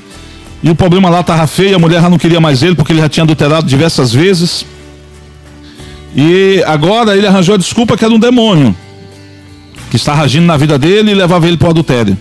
e 0.62 0.70
o 0.70 0.76
problema 0.76 1.10
lá 1.10 1.22
estava 1.22 1.48
feio, 1.48 1.78
a 1.78 1.80
mulher 1.80 2.00
já 2.00 2.08
não 2.08 2.20
queria 2.20 2.40
mais 2.40 2.62
ele, 2.62 2.76
porque 2.76 2.94
ele 2.94 3.02
já 3.02 3.10
tinha 3.10 3.24
adulterado 3.24 3.66
diversas 3.66 4.14
vezes. 4.14 4.64
E 6.16 6.64
agora 6.68 7.18
ele 7.18 7.26
arranjou 7.26 7.56
a 7.56 7.58
desculpa 7.58 7.98
que 7.98 8.06
era 8.06 8.14
um 8.14 8.20
demônio 8.20 8.76
que 9.90 9.96
estava 9.96 10.22
agindo 10.22 10.46
na 10.46 10.58
vida 10.58 10.78
dele 10.78 11.10
e 11.10 11.16
levava 11.16 11.48
ele 11.48 11.58
para 11.58 11.70
o 11.70 11.72
adultério. 11.72 12.16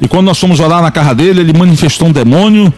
E 0.00 0.08
quando 0.08 0.24
nós 0.24 0.38
fomos 0.38 0.58
orar 0.58 0.80
na 0.80 0.90
casa 0.90 1.14
dele, 1.14 1.40
ele 1.40 1.52
manifestou 1.52 2.08
um 2.08 2.12
demônio 2.12 2.72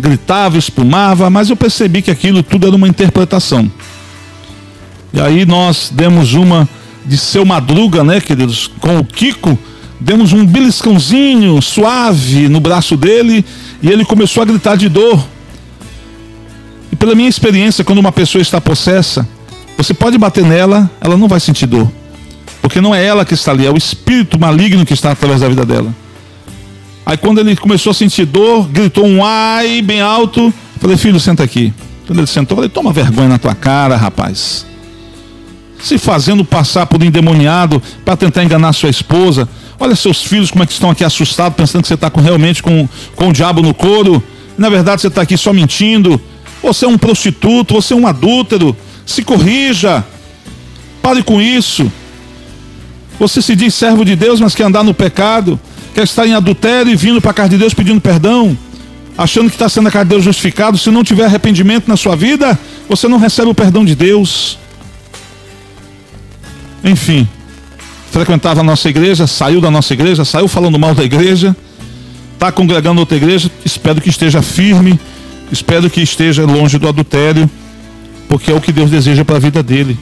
gritava, 0.00 0.58
espumava, 0.58 1.30
mas 1.30 1.50
eu 1.50 1.56
percebi 1.56 2.02
que 2.02 2.10
aquilo 2.10 2.42
tudo 2.42 2.66
era 2.66 2.74
uma 2.74 2.88
interpretação. 2.88 3.70
E 5.12 5.20
aí 5.20 5.44
nós 5.44 5.90
demos 5.92 6.34
uma 6.34 6.68
de 7.04 7.16
seu 7.16 7.44
madruga, 7.44 8.04
né, 8.04 8.20
queridos, 8.20 8.70
com 8.80 8.98
o 8.98 9.04
Kiko, 9.04 9.58
demos 9.98 10.32
um 10.32 10.44
beliscãozinho 10.44 11.60
suave 11.60 12.48
no 12.48 12.60
braço 12.60 12.96
dele 12.96 13.44
e 13.82 13.88
ele 13.88 14.04
começou 14.04 14.42
a 14.42 14.46
gritar 14.46 14.76
de 14.76 14.88
dor. 14.88 15.24
E 16.92 16.96
pela 16.96 17.14
minha 17.14 17.28
experiência, 17.28 17.84
quando 17.84 17.98
uma 17.98 18.12
pessoa 18.12 18.42
está 18.42 18.60
possessa, 18.60 19.28
você 19.76 19.94
pode 19.94 20.18
bater 20.18 20.44
nela, 20.44 20.90
ela 21.00 21.16
não 21.16 21.28
vai 21.28 21.40
sentir 21.40 21.66
dor. 21.66 21.90
Porque 22.60 22.80
não 22.80 22.94
é 22.94 23.04
ela 23.04 23.24
que 23.24 23.34
está 23.34 23.52
ali, 23.52 23.66
é 23.66 23.70
o 23.70 23.76
espírito 23.76 24.38
maligno 24.38 24.84
que 24.84 24.92
está 24.92 25.12
através 25.12 25.40
da 25.40 25.48
vida 25.48 25.64
dela. 25.64 25.94
Aí 27.10 27.16
quando 27.16 27.40
ele 27.40 27.56
começou 27.56 27.90
a 27.90 27.94
sentir 27.94 28.24
dor, 28.24 28.68
gritou 28.68 29.04
um 29.04 29.24
ai 29.24 29.82
bem 29.82 30.00
alto. 30.00 30.54
Falei, 30.78 30.96
filho, 30.96 31.18
senta 31.18 31.42
aqui. 31.42 31.74
Quando 32.06 32.20
ele 32.20 32.26
sentou, 32.28 32.54
falei: 32.54 32.70
toma 32.70 32.92
vergonha 32.92 33.26
na 33.26 33.36
tua 33.36 33.52
cara, 33.52 33.96
rapaz. 33.96 34.64
Se 35.82 35.98
fazendo 35.98 36.44
passar 36.44 36.86
por 36.86 37.02
endemoniado 37.02 37.82
para 38.04 38.16
tentar 38.16 38.44
enganar 38.44 38.72
sua 38.72 38.90
esposa. 38.90 39.48
Olha 39.80 39.96
seus 39.96 40.22
filhos 40.22 40.52
como 40.52 40.62
é 40.62 40.66
que 40.68 40.72
estão 40.72 40.88
aqui 40.88 41.02
assustados, 41.02 41.56
pensando 41.56 41.82
que 41.82 41.88
você 41.88 41.94
está 41.94 42.08
com, 42.08 42.20
realmente 42.20 42.62
com, 42.62 42.88
com 43.16 43.30
o 43.30 43.32
diabo 43.32 43.60
no 43.60 43.74
couro. 43.74 44.22
Na 44.56 44.68
verdade, 44.68 45.00
você 45.00 45.08
está 45.08 45.22
aqui 45.22 45.36
só 45.36 45.52
mentindo. 45.52 46.20
Você 46.62 46.84
é 46.84 46.88
um 46.88 46.96
prostituto, 46.96 47.74
você 47.74 47.92
é 47.92 47.96
um 47.96 48.06
adúltero. 48.06 48.76
Se 49.04 49.24
corrija. 49.24 50.04
Pare 51.02 51.24
com 51.24 51.42
isso. 51.42 51.90
Você 53.18 53.42
se 53.42 53.56
diz 53.56 53.74
servo 53.74 54.04
de 54.04 54.14
Deus, 54.14 54.38
mas 54.38 54.54
quer 54.54 54.62
andar 54.62 54.84
no 54.84 54.94
pecado. 54.94 55.58
Quer 56.00 56.04
estar 56.04 56.26
em 56.26 56.32
adultério 56.32 56.90
e 56.90 56.96
vindo 56.96 57.20
para 57.20 57.30
a 57.30 57.34
casa 57.34 57.50
de 57.50 57.58
Deus 57.58 57.74
pedindo 57.74 58.00
perdão. 58.00 58.56
Achando 59.18 59.50
que 59.50 59.54
está 59.54 59.68
sendo 59.68 59.88
a 59.88 59.90
casa 59.90 60.06
de 60.06 60.08
Deus 60.08 60.24
justificado. 60.24 60.78
Se 60.78 60.90
não 60.90 61.04
tiver 61.04 61.26
arrependimento 61.26 61.88
na 61.88 61.94
sua 61.94 62.16
vida, 62.16 62.58
você 62.88 63.06
não 63.06 63.18
recebe 63.18 63.50
o 63.50 63.54
perdão 63.54 63.84
de 63.84 63.94
Deus. 63.94 64.58
Enfim, 66.82 67.28
frequentava 68.10 68.60
a 68.60 68.62
nossa 68.62 68.88
igreja, 68.88 69.26
saiu 69.26 69.60
da 69.60 69.70
nossa 69.70 69.92
igreja, 69.92 70.24
saiu 70.24 70.48
falando 70.48 70.78
mal 70.78 70.94
da 70.94 71.04
igreja, 71.04 71.54
está 72.32 72.50
congregando 72.50 73.00
outra 73.00 73.18
igreja. 73.18 73.50
Espero 73.62 74.00
que 74.00 74.08
esteja 74.08 74.40
firme, 74.40 74.98
espero 75.52 75.90
que 75.90 76.00
esteja 76.00 76.46
longe 76.46 76.78
do 76.78 76.88
adultério, 76.88 77.50
porque 78.26 78.50
é 78.50 78.54
o 78.54 78.60
que 78.62 78.72
Deus 78.72 78.90
deseja 78.90 79.22
para 79.22 79.36
a 79.36 79.40
vida 79.40 79.62
dele. 79.62 79.98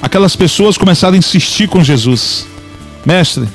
Aquelas 0.00 0.34
pessoas 0.34 0.78
começaram 0.78 1.16
a 1.16 1.18
insistir 1.18 1.68
com 1.68 1.84
Jesus, 1.84 2.46
mestre. 3.04 3.46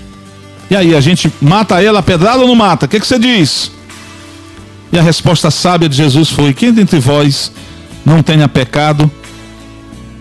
E 0.70 0.76
aí, 0.76 0.96
a 0.96 1.02
gente 1.02 1.32
mata 1.42 1.82
ela 1.82 2.04
pedrada 2.04 2.40
ou 2.40 2.48
não 2.48 2.56
mata? 2.56 2.86
O 2.86 2.90
que, 2.90 3.00
que 3.00 3.08
você 3.08 3.18
diz? 3.18 3.72
E 4.92 5.00
a 5.00 5.02
resposta 5.02 5.50
sábia 5.52 5.88
de 5.88 5.96
Jesus 5.96 6.30
foi: 6.30 6.54
Quem 6.54 6.74
dentre 6.74 7.00
vós 7.00 7.52
não 8.06 8.24
tenha 8.24 8.48
pecado, 8.48 9.10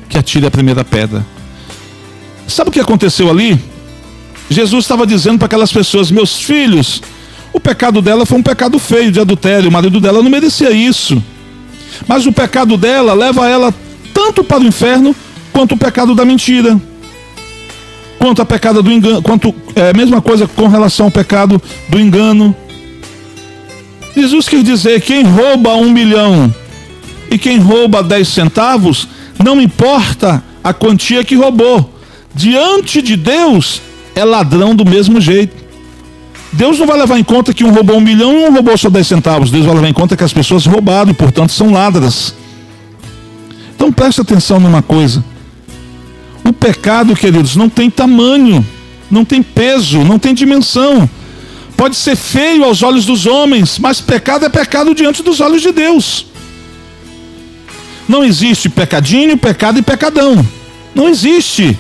que 0.08 0.18
atire 0.18 0.46
a 0.46 0.50
primeira 0.50 0.84
pedra. 0.84 1.24
Sabe 2.46 2.70
o 2.70 2.72
que 2.72 2.80
aconteceu 2.80 3.30
ali? 3.30 3.58
Jesus 4.48 4.84
estava 4.84 5.06
dizendo 5.06 5.38
para 5.38 5.46
aquelas 5.46 5.72
pessoas: 5.72 6.10
Meus 6.10 6.36
filhos, 6.36 7.02
o 7.52 7.60
pecado 7.60 8.00
dela 8.00 8.26
foi 8.26 8.38
um 8.38 8.42
pecado 8.42 8.78
feio 8.78 9.10
de 9.10 9.20
adultério, 9.20 9.68
o 9.68 9.72
marido 9.72 10.00
dela 10.00 10.22
não 10.22 10.30
merecia 10.30 10.70
isso. 10.70 11.22
Mas 12.06 12.26
o 12.26 12.32
pecado 12.32 12.76
dela 12.76 13.14
leva 13.14 13.48
ela 13.48 13.74
tanto 14.12 14.44
para 14.44 14.60
o 14.60 14.66
inferno 14.66 15.14
quanto 15.52 15.74
o 15.74 15.78
pecado 15.78 16.14
da 16.14 16.24
mentira. 16.24 16.80
Quanto 18.26 18.42
a 18.42 18.44
pecado 18.44 18.82
do 18.82 18.90
engano, 18.90 19.22
quanto 19.22 19.54
é 19.76 19.90
a 19.90 19.92
mesma 19.92 20.20
coisa 20.20 20.48
com 20.48 20.66
relação 20.66 21.06
ao 21.06 21.12
pecado 21.12 21.62
do 21.88 21.96
engano. 21.96 22.56
Jesus 24.16 24.48
quer 24.48 24.64
dizer: 24.64 25.00
quem 25.00 25.22
rouba 25.22 25.76
um 25.76 25.88
milhão 25.88 26.52
e 27.30 27.38
quem 27.38 27.58
rouba 27.58 28.02
dez 28.02 28.26
centavos, 28.26 29.06
não 29.38 29.60
importa 29.60 30.42
a 30.64 30.74
quantia 30.74 31.22
que 31.22 31.36
roubou, 31.36 31.94
diante 32.34 33.00
de 33.00 33.14
Deus 33.14 33.80
é 34.16 34.24
ladrão 34.24 34.74
do 34.74 34.84
mesmo 34.84 35.20
jeito. 35.20 35.54
Deus 36.52 36.80
não 36.80 36.86
vai 36.88 36.98
levar 36.98 37.20
em 37.20 37.24
conta 37.24 37.54
que 37.54 37.62
um 37.62 37.72
roubou 37.72 37.96
um 37.96 38.00
milhão 38.00 38.32
e 38.32 38.48
um 38.48 38.52
roubou 38.52 38.76
só 38.76 38.90
10 38.90 39.06
centavos. 39.06 39.52
Deus 39.52 39.66
vai 39.66 39.74
levar 39.76 39.88
em 39.88 39.94
conta 39.94 40.16
que 40.16 40.24
as 40.24 40.32
pessoas 40.32 40.66
roubaram 40.66 41.12
e, 41.12 41.14
portanto, 41.14 41.52
são 41.52 41.70
ladras. 41.70 42.34
Então 43.76 43.92
preste 43.92 44.20
atenção 44.20 44.58
numa 44.58 44.82
coisa. 44.82 45.22
O 46.46 46.52
pecado, 46.52 47.16
queridos, 47.16 47.56
não 47.56 47.68
tem 47.68 47.90
tamanho, 47.90 48.64
não 49.10 49.24
tem 49.24 49.42
peso, 49.42 50.04
não 50.04 50.18
tem 50.18 50.32
dimensão. 50.32 51.08
Pode 51.76 51.96
ser 51.96 52.16
feio 52.16 52.64
aos 52.64 52.82
olhos 52.82 53.04
dos 53.04 53.26
homens, 53.26 53.78
mas 53.78 54.00
pecado 54.00 54.46
é 54.46 54.48
pecado 54.48 54.94
diante 54.94 55.22
dos 55.22 55.40
olhos 55.40 55.60
de 55.60 55.72
Deus. 55.72 56.26
Não 58.08 58.24
existe 58.24 58.68
pecadinho, 58.68 59.36
pecado 59.36 59.78
e 59.78 59.82
pecadão. 59.82 60.46
Não 60.94 61.08
existe. 61.08 61.76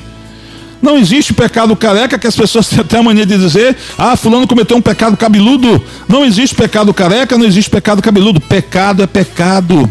Não 0.82 0.98
existe 0.98 1.32
pecado 1.32 1.74
careca 1.74 2.18
que 2.18 2.26
as 2.26 2.36
pessoas 2.36 2.66
têm 2.70 2.80
até 2.80 2.98
a 2.98 3.02
mania 3.02 3.24
de 3.24 3.38
dizer, 3.38 3.76
ah, 3.96 4.16
fulano 4.16 4.46
cometeu 4.46 4.76
um 4.76 4.82
pecado 4.82 5.16
cabeludo. 5.16 5.82
Não 6.08 6.24
existe 6.24 6.54
pecado 6.54 6.92
careca, 6.92 7.38
não 7.38 7.46
existe 7.46 7.70
pecado 7.70 8.02
cabeludo. 8.02 8.40
Pecado 8.40 9.02
é 9.02 9.06
pecado. 9.06 9.88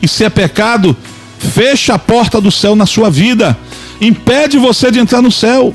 E 0.00 0.08
se 0.08 0.24
é 0.24 0.30
pecado, 0.30 0.96
fecha 1.38 1.94
a 1.94 1.98
porta 1.98 2.40
do 2.40 2.50
céu 2.50 2.74
na 2.74 2.86
sua 2.86 3.10
vida. 3.10 3.56
Impede 4.02 4.58
você 4.58 4.90
de 4.90 4.98
entrar 4.98 5.22
no 5.22 5.30
céu. 5.30 5.72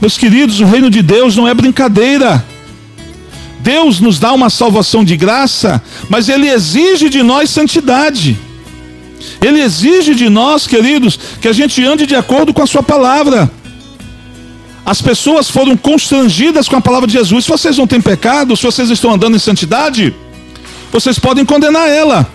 Meus 0.00 0.16
queridos, 0.16 0.60
o 0.60 0.64
reino 0.64 0.88
de 0.88 1.02
Deus 1.02 1.36
não 1.36 1.46
é 1.46 1.52
brincadeira. 1.52 2.42
Deus 3.60 4.00
nos 4.00 4.18
dá 4.18 4.32
uma 4.32 4.48
salvação 4.48 5.04
de 5.04 5.14
graça, 5.14 5.82
mas 6.08 6.30
Ele 6.30 6.48
exige 6.48 7.10
de 7.10 7.22
nós 7.22 7.50
santidade. 7.50 8.38
Ele 9.42 9.60
exige 9.60 10.14
de 10.14 10.30
nós, 10.30 10.66
queridos, 10.66 11.18
que 11.38 11.48
a 11.48 11.52
gente 11.52 11.84
ande 11.84 12.06
de 12.06 12.16
acordo 12.16 12.54
com 12.54 12.62
a 12.62 12.66
Sua 12.66 12.82
palavra. 12.82 13.50
As 14.86 15.02
pessoas 15.02 15.50
foram 15.50 15.76
constrangidas 15.76 16.66
com 16.66 16.76
a 16.76 16.80
palavra 16.80 17.06
de 17.06 17.12
Jesus. 17.12 17.44
Se 17.44 17.50
vocês 17.50 17.76
não 17.76 17.86
têm 17.86 18.00
pecado, 18.00 18.56
se 18.56 18.62
vocês 18.62 18.88
estão 18.88 19.12
andando 19.12 19.36
em 19.36 19.40
santidade, 19.40 20.14
vocês 20.90 21.18
podem 21.18 21.44
condenar 21.44 21.88
ela. 21.88 22.26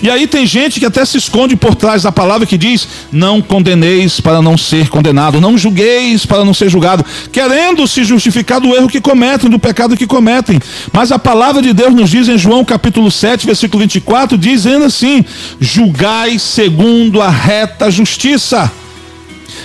E 0.00 0.10
aí 0.10 0.26
tem 0.26 0.46
gente 0.46 0.78
que 0.78 0.86
até 0.86 1.04
se 1.04 1.18
esconde 1.18 1.56
por 1.56 1.74
trás 1.74 2.02
da 2.02 2.12
palavra 2.12 2.46
que 2.46 2.56
diz: 2.56 2.88
não 3.10 3.40
condeneis 3.40 4.20
para 4.20 4.40
não 4.40 4.56
ser 4.56 4.88
condenado, 4.88 5.40
não 5.40 5.58
julgueis 5.58 6.24
para 6.24 6.44
não 6.44 6.54
ser 6.54 6.68
julgado, 6.68 7.04
querendo 7.32 7.86
se 7.86 8.04
justificar 8.04 8.60
do 8.60 8.74
erro 8.74 8.88
que 8.88 9.00
cometem, 9.00 9.50
do 9.50 9.58
pecado 9.58 9.96
que 9.96 10.06
cometem. 10.06 10.60
Mas 10.92 11.10
a 11.10 11.18
palavra 11.18 11.60
de 11.60 11.72
Deus 11.72 11.94
nos 11.94 12.10
diz 12.10 12.28
em 12.28 12.38
João 12.38 12.64
capítulo 12.64 13.10
7, 13.10 13.46
versículo 13.46 13.80
24, 13.80 14.38
dizendo 14.38 14.84
assim: 14.84 15.24
julgai 15.60 16.38
segundo 16.38 17.20
a 17.20 17.28
reta 17.28 17.90
justiça. 17.90 18.70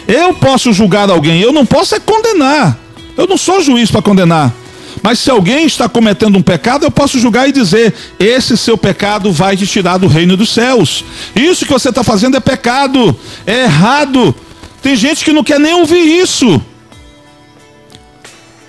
Eu 0.08 0.34
posso 0.34 0.74
julgar 0.74 1.10
alguém, 1.10 1.40
eu 1.40 1.54
não 1.54 1.66
posso 1.66 1.96
é 1.96 2.00
condenar. 2.00 2.78
Eu 3.16 3.28
não 3.28 3.38
sou 3.38 3.62
juiz 3.62 3.92
para 3.92 4.02
condenar. 4.02 4.62
Mas 5.01 5.19
se 5.19 5.29
alguém 5.29 5.65
está 5.65 5.89
cometendo 5.89 6.38
um 6.38 6.41
pecado, 6.41 6.85
eu 6.85 6.91
posso 6.91 7.19
julgar 7.19 7.47
e 7.47 7.51
dizer: 7.51 7.93
esse 8.19 8.57
seu 8.57 8.77
pecado 8.77 9.31
vai 9.31 9.57
te 9.57 9.65
tirar 9.65 9.97
do 9.97 10.07
reino 10.07 10.38
dos 10.38 10.50
céus. 10.50 11.03
Isso 11.35 11.65
que 11.65 11.71
você 11.71 11.89
está 11.89 12.03
fazendo 12.03 12.38
é 12.38 12.39
pecado, 12.39 13.15
é 13.45 13.63
errado. 13.63 14.35
Tem 14.81 14.95
gente 14.95 15.23
que 15.23 15.31
não 15.31 15.43
quer 15.43 15.59
nem 15.59 15.73
ouvir 15.73 16.21
isso. 16.21 16.62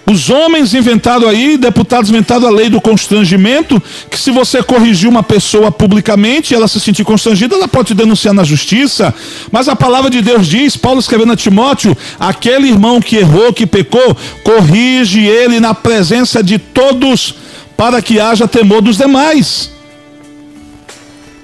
Os 0.07 0.29
homens 0.29 0.75
inventaram 0.75 1.27
aí, 1.27 1.57
deputados 1.57 2.11
inventaram 2.11 2.47
a 2.47 2.51
lei 2.51 2.69
do 2.69 2.79
constrangimento, 2.79 3.83
que 4.11 4.19
se 4.19 4.31
você 4.31 4.63
corrigir 4.63 5.09
uma 5.09 5.23
pessoa 5.23 5.73
publicamente 5.73 6.53
e 6.53 6.55
ela 6.55 6.69
se 6.69 6.79
sentir 6.79 7.05
constrangida, 7.05 7.55
ela 7.55 7.67
pode 7.67 7.95
denunciar 7.95 8.35
na 8.35 8.45
justiça. 8.45 9.15
Mas 9.51 9.67
a 9.67 9.75
palavra 9.75 10.11
de 10.11 10.21
Deus 10.21 10.47
diz, 10.47 10.77
Paulo 10.77 11.01
escrevendo 11.01 11.33
a 11.33 11.37
Timóteo, 11.37 11.97
aquele 12.21 12.69
irmão 12.69 13.01
que 13.01 13.17
errou, 13.17 13.53
que 13.53 13.67
pecou, 13.67 14.15
corrige 14.43 15.21
ele 15.21 15.59
na 15.59 15.73
presença 15.73 16.43
de 16.43 16.59
todos, 16.59 17.37
para 17.75 18.03
que 18.03 18.21
haja 18.21 18.47
temor 18.47 18.83
dos 18.83 18.99
demais. 18.99 19.71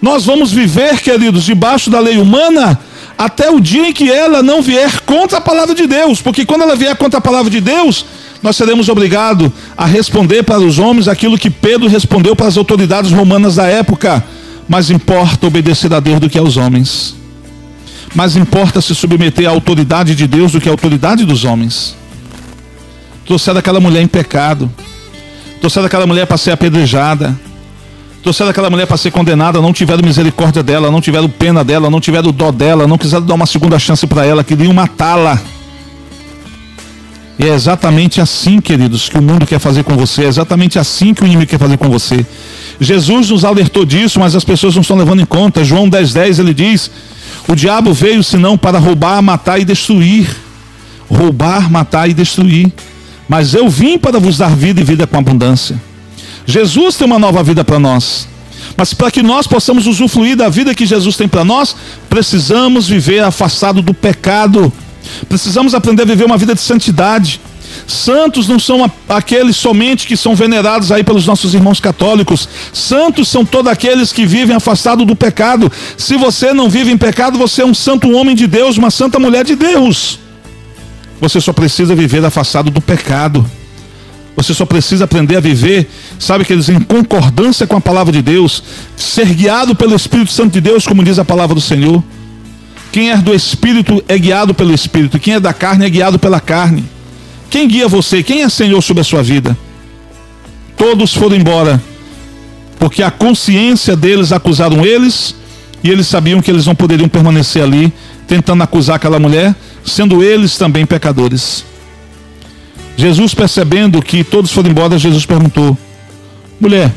Nós 0.02 0.26
vamos 0.26 0.52
viver, 0.52 1.00
queridos, 1.00 1.44
debaixo 1.44 1.88
da 1.88 1.98
lei 1.98 2.18
humana, 2.18 2.78
até 3.16 3.50
o 3.50 3.58
dia 3.58 3.88
em 3.88 3.92
que 3.92 4.10
ela 4.10 4.42
não 4.42 4.62
vier 4.62 5.00
contra 5.00 5.38
a 5.38 5.40
palavra 5.40 5.74
de 5.74 5.86
Deus, 5.86 6.20
porque 6.20 6.44
quando 6.46 6.62
ela 6.62 6.76
vier 6.76 6.96
contra 6.96 7.18
a 7.18 7.22
palavra 7.22 7.50
de 7.50 7.60
Deus, 7.60 8.06
nós 8.42 8.56
seremos 8.56 8.88
obrigados 8.88 9.50
a 9.76 9.84
responder 9.84 10.42
para 10.42 10.60
os 10.60 10.78
homens 10.78 11.08
aquilo 11.08 11.36
que 11.36 11.50
Pedro 11.50 11.88
respondeu 11.88 12.34
para 12.34 12.46
as 12.46 12.56
autoridades 12.56 13.12
romanas 13.12 13.56
da 13.56 13.66
época. 13.66 14.24
Mas 14.68 14.90
importa 14.90 15.46
obedecer 15.46 15.92
a 15.92 16.00
Deus 16.00 16.20
do 16.20 16.30
que 16.30 16.38
aos 16.38 16.56
homens. 16.56 17.16
Mas 18.14 18.36
importa 18.36 18.80
se 18.80 18.94
submeter 18.94 19.46
à 19.46 19.50
autoridade 19.50 20.14
de 20.14 20.26
Deus 20.26 20.52
do 20.52 20.60
que 20.60 20.68
à 20.68 20.72
autoridade 20.72 21.24
dos 21.24 21.44
homens. 21.44 21.96
Trouxeram 23.26 23.58
aquela 23.58 23.80
mulher 23.80 24.00
em 24.02 24.06
pecado. 24.06 24.70
Trouxeram 25.60 25.86
aquela 25.86 26.06
mulher 26.06 26.26
para 26.26 26.38
ser 26.38 26.52
apedrejada. 26.52 27.38
Trouxeram 28.22 28.50
aquela 28.50 28.70
mulher 28.70 28.86
para 28.86 28.96
ser 28.96 29.10
condenada, 29.10 29.60
não 29.60 29.72
tiveram 29.72 30.02
misericórdia 30.04 30.62
dela, 30.62 30.90
não 30.90 31.00
tiveram 31.00 31.28
pena 31.28 31.64
dela, 31.64 31.88
não 31.88 32.00
tiveram 32.00 32.30
dó 32.30 32.52
dela, 32.52 32.86
não 32.86 32.98
quiseram 32.98 33.24
dar 33.24 33.34
uma 33.34 33.46
segunda 33.46 33.78
chance 33.78 34.06
para 34.06 34.26
ela, 34.26 34.44
queriam 34.44 34.74
matá-la. 34.74 35.40
E 37.42 37.48
é 37.48 37.54
exatamente 37.54 38.20
assim, 38.20 38.60
queridos, 38.60 39.08
que 39.08 39.16
o 39.16 39.22
mundo 39.22 39.46
quer 39.46 39.58
fazer 39.58 39.82
com 39.82 39.96
você, 39.96 40.24
é 40.24 40.26
exatamente 40.26 40.78
assim 40.78 41.14
que 41.14 41.22
o 41.22 41.26
inimigo 41.26 41.50
quer 41.50 41.58
fazer 41.58 41.78
com 41.78 41.88
você. 41.88 42.26
Jesus 42.78 43.30
nos 43.30 43.46
alertou 43.46 43.86
disso, 43.86 44.20
mas 44.20 44.34
as 44.34 44.44
pessoas 44.44 44.74
não 44.74 44.82
estão 44.82 44.94
levando 44.94 45.22
em 45.22 45.24
conta. 45.24 45.64
João 45.64 45.88
10,10 45.88 46.12
10, 46.12 46.38
ele 46.38 46.52
diz: 46.52 46.90
O 47.48 47.54
diabo 47.54 47.94
veio 47.94 48.22
senão 48.22 48.58
para 48.58 48.78
roubar, 48.78 49.22
matar 49.22 49.58
e 49.58 49.64
destruir. 49.64 50.28
Roubar, 51.08 51.70
matar 51.70 52.10
e 52.10 52.12
destruir. 52.12 52.70
Mas 53.26 53.54
eu 53.54 53.70
vim 53.70 53.96
para 53.96 54.18
vos 54.18 54.36
dar 54.36 54.54
vida 54.54 54.82
e 54.82 54.84
vida 54.84 55.06
com 55.06 55.16
abundância. 55.16 55.80
Jesus 56.44 56.96
tem 56.96 57.06
uma 57.06 57.18
nova 57.18 57.42
vida 57.42 57.64
para 57.64 57.78
nós. 57.78 58.28
Mas 58.76 58.92
para 58.92 59.10
que 59.10 59.22
nós 59.22 59.46
possamos 59.46 59.86
usufruir 59.86 60.36
da 60.36 60.50
vida 60.50 60.74
que 60.74 60.84
Jesus 60.84 61.16
tem 61.16 61.26
para 61.26 61.42
nós, 61.42 61.74
precisamos 62.10 62.86
viver 62.86 63.20
afastado 63.24 63.80
do 63.80 63.94
pecado 63.94 64.70
Precisamos 65.28 65.74
aprender 65.74 66.02
a 66.02 66.06
viver 66.06 66.24
uma 66.24 66.38
vida 66.38 66.54
de 66.54 66.60
santidade. 66.60 67.40
Santos 67.86 68.48
não 68.48 68.58
são 68.58 68.90
aqueles 69.08 69.56
somente 69.56 70.06
que 70.06 70.16
são 70.16 70.34
venerados 70.34 70.92
aí 70.92 71.02
pelos 71.02 71.26
nossos 71.26 71.54
irmãos 71.54 71.80
católicos. 71.80 72.48
Santos 72.72 73.28
são 73.28 73.44
todos 73.44 73.70
aqueles 73.70 74.12
que 74.12 74.26
vivem 74.26 74.56
afastados 74.56 75.06
do 75.06 75.16
pecado. 75.16 75.70
Se 75.96 76.16
você 76.16 76.52
não 76.52 76.68
vive 76.68 76.90
em 76.90 76.98
pecado, 76.98 77.38
você 77.38 77.62
é 77.62 77.66
um 77.66 77.74
santo 77.74 78.10
homem 78.12 78.34
de 78.34 78.46
Deus, 78.46 78.76
uma 78.76 78.90
santa 78.90 79.18
mulher 79.18 79.44
de 79.44 79.56
Deus. 79.56 80.18
Você 81.20 81.40
só 81.40 81.52
precisa 81.52 81.94
viver 81.94 82.24
afastado 82.24 82.70
do 82.70 82.80
pecado. 82.80 83.48
Você 84.36 84.54
só 84.54 84.64
precisa 84.64 85.04
aprender 85.04 85.36
a 85.36 85.40
viver, 85.40 85.90
sabe 86.18 86.44
que 86.44 86.52
eles 86.52 86.68
em 86.68 86.80
concordância 86.80 87.66
com 87.66 87.76
a 87.76 87.80
palavra 87.80 88.12
de 88.12 88.22
Deus, 88.22 88.62
ser 88.96 89.34
guiado 89.34 89.74
pelo 89.74 89.94
Espírito 89.94 90.32
Santo 90.32 90.52
de 90.52 90.62
Deus, 90.62 90.86
como 90.86 91.04
diz 91.04 91.18
a 91.18 91.24
palavra 91.24 91.54
do 91.54 91.60
Senhor. 91.60 92.02
Quem 92.92 93.10
é 93.10 93.16
do 93.16 93.34
Espírito 93.34 94.02
é 94.08 94.18
guiado 94.18 94.52
pelo 94.52 94.74
Espírito, 94.74 95.18
quem 95.18 95.34
é 95.34 95.40
da 95.40 95.52
carne 95.52 95.86
é 95.86 95.90
guiado 95.90 96.18
pela 96.18 96.40
carne. 96.40 96.84
Quem 97.48 97.68
guia 97.68 97.88
você? 97.88 98.22
Quem 98.22 98.42
é 98.42 98.48
Senhor 98.48 98.80
sobre 98.82 99.00
a 99.00 99.04
sua 99.04 99.22
vida? 99.22 99.56
Todos 100.76 101.14
foram 101.14 101.36
embora, 101.36 101.80
porque 102.78 103.02
a 103.02 103.10
consciência 103.10 103.96
deles 103.96 104.32
acusaram 104.32 104.84
eles, 104.84 105.34
e 105.82 105.90
eles 105.90 106.06
sabiam 106.06 106.40
que 106.40 106.50
eles 106.50 106.66
não 106.66 106.74
poderiam 106.74 107.08
permanecer 107.08 107.62
ali, 107.62 107.92
tentando 108.26 108.62
acusar 108.62 108.96
aquela 108.96 109.18
mulher, 109.18 109.54
sendo 109.84 110.22
eles 110.22 110.56
também 110.56 110.84
pecadores. 110.84 111.64
Jesus, 112.96 113.34
percebendo 113.34 114.02
que 114.02 114.22
todos 114.22 114.52
foram 114.52 114.70
embora, 114.70 114.98
Jesus 114.98 115.24
perguntou: 115.24 115.76
Mulher, 116.60 116.92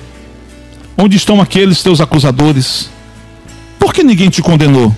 onde 0.97 1.17
estão 1.17 1.39
aqueles 1.39 1.81
teus 1.81 2.01
acusadores? 2.01 2.89
Por 3.79 3.93
que 3.93 4.03
ninguém 4.03 4.29
te 4.29 4.41
condenou? 4.41 4.95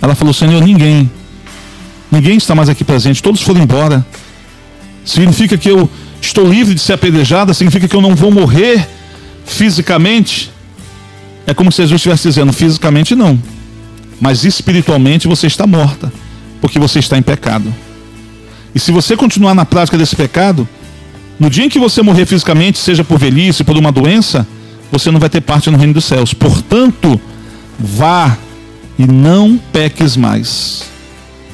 Ela 0.00 0.14
falou: 0.14 0.32
Senhor, 0.32 0.62
ninguém. 0.62 1.10
Ninguém 2.10 2.36
está 2.36 2.54
mais 2.54 2.68
aqui 2.68 2.82
presente, 2.82 3.22
todos 3.22 3.40
foram 3.40 3.62
embora. 3.62 4.04
Significa 5.04 5.56
que 5.56 5.70
eu 5.70 5.88
estou 6.20 6.44
livre 6.46 6.74
de 6.74 6.80
ser 6.80 6.94
apedrejada? 6.94 7.54
Significa 7.54 7.86
que 7.86 7.94
eu 7.94 8.00
não 8.00 8.14
vou 8.14 8.30
morrer 8.30 8.86
fisicamente? 9.44 10.50
É 11.46 11.54
como 11.54 11.70
se 11.70 11.82
Jesus 11.82 12.00
estivesse 12.00 12.28
dizendo: 12.28 12.52
fisicamente 12.52 13.14
não, 13.14 13.40
mas 14.20 14.44
espiritualmente 14.44 15.28
você 15.28 15.46
está 15.46 15.66
morta, 15.66 16.12
porque 16.60 16.78
você 16.78 16.98
está 16.98 17.16
em 17.16 17.22
pecado. 17.22 17.72
E 18.74 18.78
se 18.78 18.92
você 18.92 19.16
continuar 19.16 19.54
na 19.54 19.64
prática 19.64 19.96
desse 19.96 20.14
pecado, 20.14 20.68
no 21.38 21.48
dia 21.48 21.64
em 21.64 21.68
que 21.68 21.78
você 21.78 22.02
morrer 22.02 22.26
fisicamente, 22.26 22.78
seja 22.78 23.02
por 23.02 23.18
velhice, 23.18 23.64
por 23.64 23.76
uma 23.76 23.90
doença, 23.90 24.46
você 24.92 25.10
não 25.10 25.18
vai 25.18 25.28
ter 25.28 25.40
parte 25.40 25.70
no 25.70 25.78
reino 25.78 25.94
dos 25.94 26.04
céus. 26.04 26.34
Portanto, 26.34 27.20
vá 27.78 28.36
e 29.00 29.06
não 29.06 29.58
peques 29.72 30.16
mais. 30.16 30.84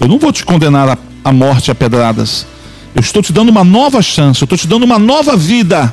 Eu 0.00 0.08
não 0.08 0.18
vou 0.18 0.32
te 0.32 0.44
condenar 0.44 0.98
à 1.24 1.32
morte 1.32 1.70
a 1.70 1.74
pedradas. 1.74 2.44
Eu 2.94 3.00
estou 3.00 3.22
te 3.22 3.32
dando 3.32 3.50
uma 3.50 3.62
nova 3.62 4.02
chance, 4.02 4.42
eu 4.42 4.46
estou 4.46 4.58
te 4.58 4.66
dando 4.66 4.82
uma 4.82 4.98
nova 4.98 5.36
vida. 5.36 5.92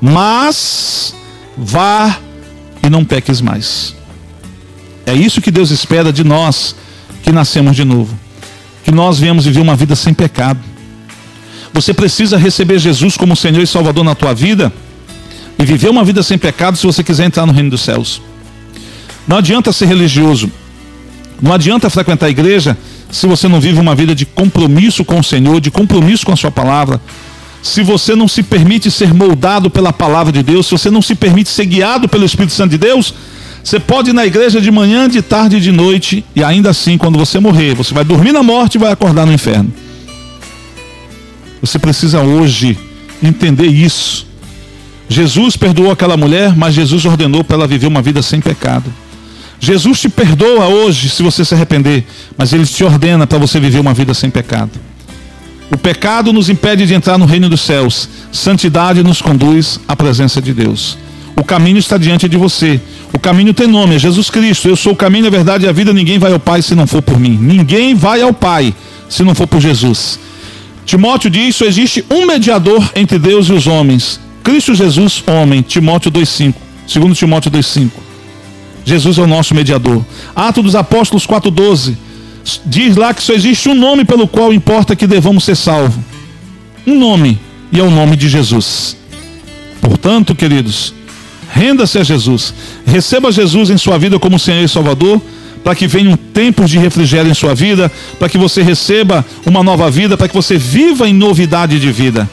Mas 0.00 1.14
vá 1.58 2.16
e 2.80 2.88
não 2.88 3.04
peques 3.04 3.40
mais. 3.40 3.96
É 5.04 5.12
isso 5.12 5.40
que 5.40 5.50
Deus 5.50 5.72
espera 5.72 6.12
de 6.12 6.22
nós 6.22 6.76
que 7.24 7.32
nascemos 7.32 7.74
de 7.74 7.84
novo 7.84 8.22
que 8.84 8.90
nós 8.90 9.18
viemos 9.18 9.44
viver 9.44 9.60
uma 9.60 9.76
vida 9.76 9.94
sem 9.94 10.12
pecado. 10.12 10.60
Você 11.72 11.94
precisa 11.94 12.36
receber 12.36 12.78
Jesus 12.78 13.16
como 13.16 13.36
Senhor 13.36 13.62
e 13.62 13.66
Salvador 13.66 14.04
na 14.04 14.14
tua 14.14 14.34
vida 14.34 14.72
e 15.58 15.64
viver 15.64 15.88
uma 15.88 16.04
vida 16.04 16.22
sem 16.22 16.36
pecado 16.36 16.76
se 16.76 16.86
você 16.86 17.02
quiser 17.02 17.24
entrar 17.24 17.46
no 17.46 17.52
reino 17.52 17.70
dos 17.70 17.80
céus. 17.80 18.20
Não 19.26 19.36
adianta 19.36 19.72
ser 19.72 19.86
religioso, 19.86 20.50
não 21.40 21.52
adianta 21.52 21.90
frequentar 21.90 22.26
a 22.26 22.30
igreja 22.30 22.76
se 23.10 23.26
você 23.26 23.46
não 23.46 23.60
vive 23.60 23.78
uma 23.78 23.94
vida 23.94 24.14
de 24.14 24.24
compromisso 24.24 25.04
com 25.04 25.18
o 25.18 25.24
Senhor, 25.24 25.60
de 25.60 25.70
compromisso 25.70 26.24
com 26.24 26.32
a 26.32 26.36
Sua 26.36 26.50
palavra. 26.50 27.00
Se 27.62 27.82
você 27.82 28.14
não 28.16 28.26
se 28.26 28.42
permite 28.42 28.90
ser 28.90 29.12
moldado 29.12 29.70
pela 29.70 29.92
palavra 29.92 30.32
de 30.32 30.42
Deus, 30.42 30.66
se 30.66 30.72
você 30.72 30.90
não 30.90 31.02
se 31.02 31.14
permite 31.14 31.48
ser 31.48 31.66
guiado 31.66 32.08
pelo 32.08 32.24
Espírito 32.24 32.52
Santo 32.52 32.70
de 32.70 32.78
Deus, 32.78 33.14
você 33.62 33.78
pode 33.78 34.10
ir 34.10 34.12
na 34.12 34.26
igreja 34.26 34.60
de 34.60 34.70
manhã, 34.70 35.08
de 35.08 35.22
tarde 35.22 35.56
e 35.58 35.60
de 35.60 35.70
noite, 35.70 36.24
e 36.34 36.42
ainda 36.42 36.70
assim, 36.70 36.98
quando 36.98 37.18
você 37.18 37.38
morrer, 37.38 37.74
você 37.74 37.94
vai 37.94 38.02
dormir 38.02 38.32
na 38.32 38.42
morte 38.42 38.74
e 38.74 38.78
vai 38.78 38.90
acordar 38.90 39.26
no 39.26 39.32
inferno. 39.32 39.72
Você 41.60 41.78
precisa 41.78 42.22
hoje 42.22 42.76
entender 43.22 43.68
isso. 43.68 44.26
Jesus 45.08 45.56
perdoou 45.56 45.92
aquela 45.92 46.16
mulher, 46.16 46.56
mas 46.56 46.74
Jesus 46.74 47.04
ordenou 47.04 47.44
para 47.44 47.56
ela 47.56 47.66
viver 47.68 47.86
uma 47.86 48.02
vida 48.02 48.22
sem 48.22 48.40
pecado. 48.40 48.92
Jesus 49.64 50.00
te 50.00 50.08
perdoa 50.08 50.66
hoje 50.66 51.08
se 51.08 51.22
você 51.22 51.44
se 51.44 51.54
arrepender, 51.54 52.04
mas 52.36 52.52
ele 52.52 52.66
te 52.66 52.82
ordena 52.82 53.28
para 53.28 53.38
você 53.38 53.60
viver 53.60 53.78
uma 53.78 53.94
vida 53.94 54.12
sem 54.12 54.28
pecado. 54.28 54.72
O 55.70 55.78
pecado 55.78 56.32
nos 56.32 56.48
impede 56.48 56.84
de 56.84 56.94
entrar 56.94 57.16
no 57.16 57.26
reino 57.26 57.48
dos 57.48 57.60
céus. 57.60 58.08
Santidade 58.32 59.04
nos 59.04 59.22
conduz 59.22 59.78
à 59.86 59.94
presença 59.94 60.42
de 60.42 60.52
Deus. 60.52 60.98
O 61.36 61.44
caminho 61.44 61.78
está 61.78 61.96
diante 61.96 62.28
de 62.28 62.36
você. 62.36 62.80
O 63.12 63.20
caminho 63.20 63.54
tem 63.54 63.68
nome, 63.68 63.94
é 63.94 63.98
Jesus 64.00 64.28
Cristo. 64.28 64.66
Eu 64.68 64.74
sou 64.74 64.94
o 64.94 64.96
caminho, 64.96 65.28
a 65.28 65.30
verdade 65.30 65.64
e 65.64 65.68
a 65.68 65.72
vida. 65.72 65.92
Ninguém 65.92 66.18
vai 66.18 66.32
ao 66.32 66.40
Pai 66.40 66.60
se 66.60 66.74
não 66.74 66.88
for 66.88 67.00
por 67.00 67.20
mim. 67.20 67.38
Ninguém 67.40 67.94
vai 67.94 68.20
ao 68.20 68.32
Pai 68.32 68.74
se 69.08 69.22
não 69.22 69.32
for 69.32 69.46
por 69.46 69.60
Jesus. 69.60 70.18
Timóteo 70.84 71.30
diz: 71.30 71.54
só 71.54 71.66
existe 71.66 72.04
um 72.10 72.26
mediador 72.26 72.84
entre 72.96 73.16
Deus 73.16 73.46
e 73.46 73.52
os 73.52 73.68
homens. 73.68 74.18
Cristo 74.42 74.74
Jesus, 74.74 75.22
homem. 75.24 75.62
Timóteo 75.62 76.10
2,5. 76.10 76.52
Segundo 76.84 77.14
Timóteo 77.14 77.48
2,5. 77.48 78.01
Jesus 78.84 79.18
é 79.18 79.22
o 79.22 79.26
nosso 79.26 79.54
mediador. 79.54 80.04
Atos 80.34 80.64
dos 80.64 80.74
Apóstolos 80.74 81.26
4,12. 81.26 81.96
Diz 82.66 82.96
lá 82.96 83.14
que 83.14 83.22
só 83.22 83.32
existe 83.32 83.68
um 83.68 83.74
nome 83.74 84.04
pelo 84.04 84.26
qual 84.26 84.52
importa 84.52 84.96
que 84.96 85.06
devamos 85.06 85.44
ser 85.44 85.56
salvos. 85.56 86.02
Um 86.86 86.98
nome, 86.98 87.38
e 87.70 87.78
é 87.78 87.82
o 87.82 87.90
nome 87.90 88.16
de 88.16 88.28
Jesus. 88.28 88.96
Portanto, 89.80 90.34
queridos, 90.34 90.92
Renda-se 91.52 91.98
a 91.98 92.02
Jesus. 92.02 92.54
Receba 92.86 93.30
Jesus 93.30 93.68
em 93.68 93.76
sua 93.76 93.98
vida 93.98 94.18
como 94.18 94.38
Senhor 94.38 94.64
e 94.64 94.68
Salvador, 94.68 95.20
para 95.62 95.74
que 95.74 95.86
venham 95.86 96.16
tempos 96.16 96.70
de 96.70 96.78
refrigério 96.78 97.30
em 97.30 97.34
sua 97.34 97.54
vida, 97.54 97.92
para 98.18 98.28
que 98.28 98.38
você 98.38 98.62
receba 98.62 99.24
uma 99.44 99.62
nova 99.62 99.90
vida, 99.90 100.16
para 100.16 100.28
que 100.28 100.34
você 100.34 100.56
viva 100.56 101.06
em 101.06 101.12
novidade 101.12 101.78
de 101.78 101.92
vida. 101.92 102.28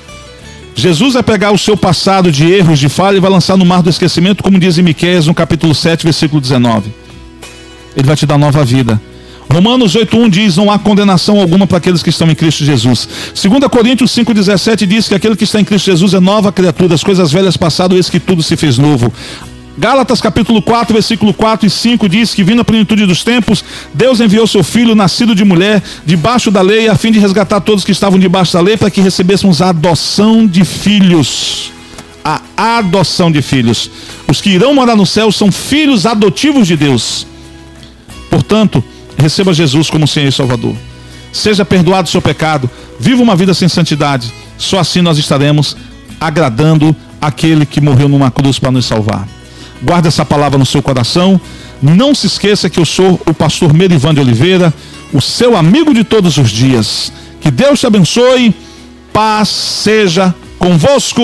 Jesus 0.79 1.13
vai 1.13 1.23
pegar 1.23 1.51
o 1.51 1.57
seu 1.57 1.75
passado 1.75 2.31
de 2.31 2.49
erros, 2.49 2.79
de 2.79 2.87
falha 2.87 3.17
e 3.17 3.19
vai 3.19 3.29
lançar 3.29 3.57
no 3.57 3.65
mar 3.65 3.81
do 3.81 3.89
esquecimento, 3.89 4.41
como 4.41 4.57
diz 4.57 4.77
em 4.77 4.81
Miqueias 4.81 5.27
no 5.27 5.33
capítulo 5.33 5.75
7, 5.75 6.03
versículo 6.03 6.39
19. 6.39 6.89
Ele 7.97 8.07
vai 8.07 8.15
te 8.15 8.25
dar 8.25 8.37
nova 8.37 8.63
vida. 8.63 8.99
Romanos 9.51 9.95
8.1 9.95 10.29
diz, 10.29 10.57
não 10.57 10.71
há 10.71 10.77
condenação 10.77 11.39
alguma 11.39 11.65
para 11.65 11.79
aqueles 11.79 12.03
que 12.03 12.11
estão 12.11 12.29
em 12.29 12.35
Cristo 12.35 12.63
Jesus. 12.63 13.09
2 13.33 13.67
Coríntios 13.69 14.11
5.17 14.15 14.85
diz 14.85 15.07
que 15.07 15.15
aquele 15.15 15.35
que 15.35 15.43
está 15.43 15.59
em 15.59 15.65
Cristo 15.65 15.85
Jesus 15.85 16.13
é 16.13 16.19
nova 16.19 16.51
criatura, 16.51 16.93
as 16.93 17.03
coisas 17.03 17.31
velhas 17.31 17.57
passaram, 17.57 17.95
eis 17.95 18.09
que 18.09 18.19
tudo 18.19 18.43
se 18.43 18.55
fez 18.55 18.77
novo. 18.77 19.11
Gálatas 19.79 20.19
capítulo 20.19 20.61
4, 20.61 20.93
versículo 20.93 21.33
4 21.33 21.65
e 21.65 21.69
5 21.69 22.09
diz 22.09 22.35
que 22.35 22.43
vindo 22.43 22.59
a 22.59 22.65
plenitude 22.65 23.05
dos 23.05 23.23
tempos, 23.23 23.63
Deus 23.93 24.19
enviou 24.19 24.45
seu 24.45 24.61
filho, 24.61 24.93
nascido 24.93 25.33
de 25.33 25.45
mulher, 25.45 25.81
debaixo 26.05 26.51
da 26.51 26.61
lei, 26.61 26.89
a 26.89 26.95
fim 26.95 27.13
de 27.13 27.19
resgatar 27.19 27.61
todos 27.61 27.85
que 27.85 27.93
estavam 27.93 28.19
debaixo 28.19 28.51
da 28.51 28.59
lei, 28.59 28.75
para 28.75 28.91
que 28.91 28.99
recebêssemos 28.99 29.61
a 29.61 29.69
adoção 29.69 30.45
de 30.45 30.65
filhos. 30.65 31.71
A 32.25 32.41
adoção 32.57 33.31
de 33.31 33.41
filhos. 33.41 33.89
Os 34.27 34.41
que 34.41 34.49
irão 34.49 34.73
morar 34.73 34.97
no 34.97 35.05
céu 35.05 35.31
são 35.31 35.49
filhos 35.49 36.05
adotivos 36.05 36.67
de 36.67 36.75
Deus. 36.75 37.25
Portanto, 38.29 38.83
receba 39.17 39.53
Jesus 39.53 39.89
como 39.89 40.05
Senhor 40.05 40.27
e 40.27 40.33
Salvador. 40.33 40.75
Seja 41.31 41.63
perdoado 41.63 42.05
o 42.05 42.11
seu 42.11 42.21
pecado, 42.21 42.69
viva 42.99 43.23
uma 43.23 43.35
vida 43.35 43.53
sem 43.53 43.69
santidade. 43.69 44.29
Só 44.57 44.77
assim 44.77 45.01
nós 45.01 45.17
estaremos 45.17 45.77
agradando 46.19 46.93
aquele 47.21 47.65
que 47.65 47.79
morreu 47.79 48.09
numa 48.09 48.29
cruz 48.29 48.59
para 48.59 48.71
nos 48.71 48.85
salvar. 48.85 49.38
Guarde 49.81 50.07
essa 50.07 50.25
palavra 50.25 50.57
no 50.57 50.65
seu 50.65 50.81
coração. 50.81 51.39
Não 51.81 52.13
se 52.13 52.27
esqueça 52.27 52.69
que 52.69 52.79
eu 52.79 52.85
sou 52.85 53.19
o 53.25 53.33
pastor 53.33 53.73
Merivan 53.73 54.13
de 54.13 54.19
Oliveira, 54.19 54.73
o 55.13 55.21
seu 55.21 55.55
amigo 55.55 55.93
de 55.93 56.03
todos 56.03 56.37
os 56.37 56.49
dias. 56.49 57.11
Que 57.39 57.49
Deus 57.49 57.79
te 57.79 57.87
abençoe. 57.87 58.53
Paz 59.13 59.49
seja 59.49 60.33
convosco. 60.57 61.23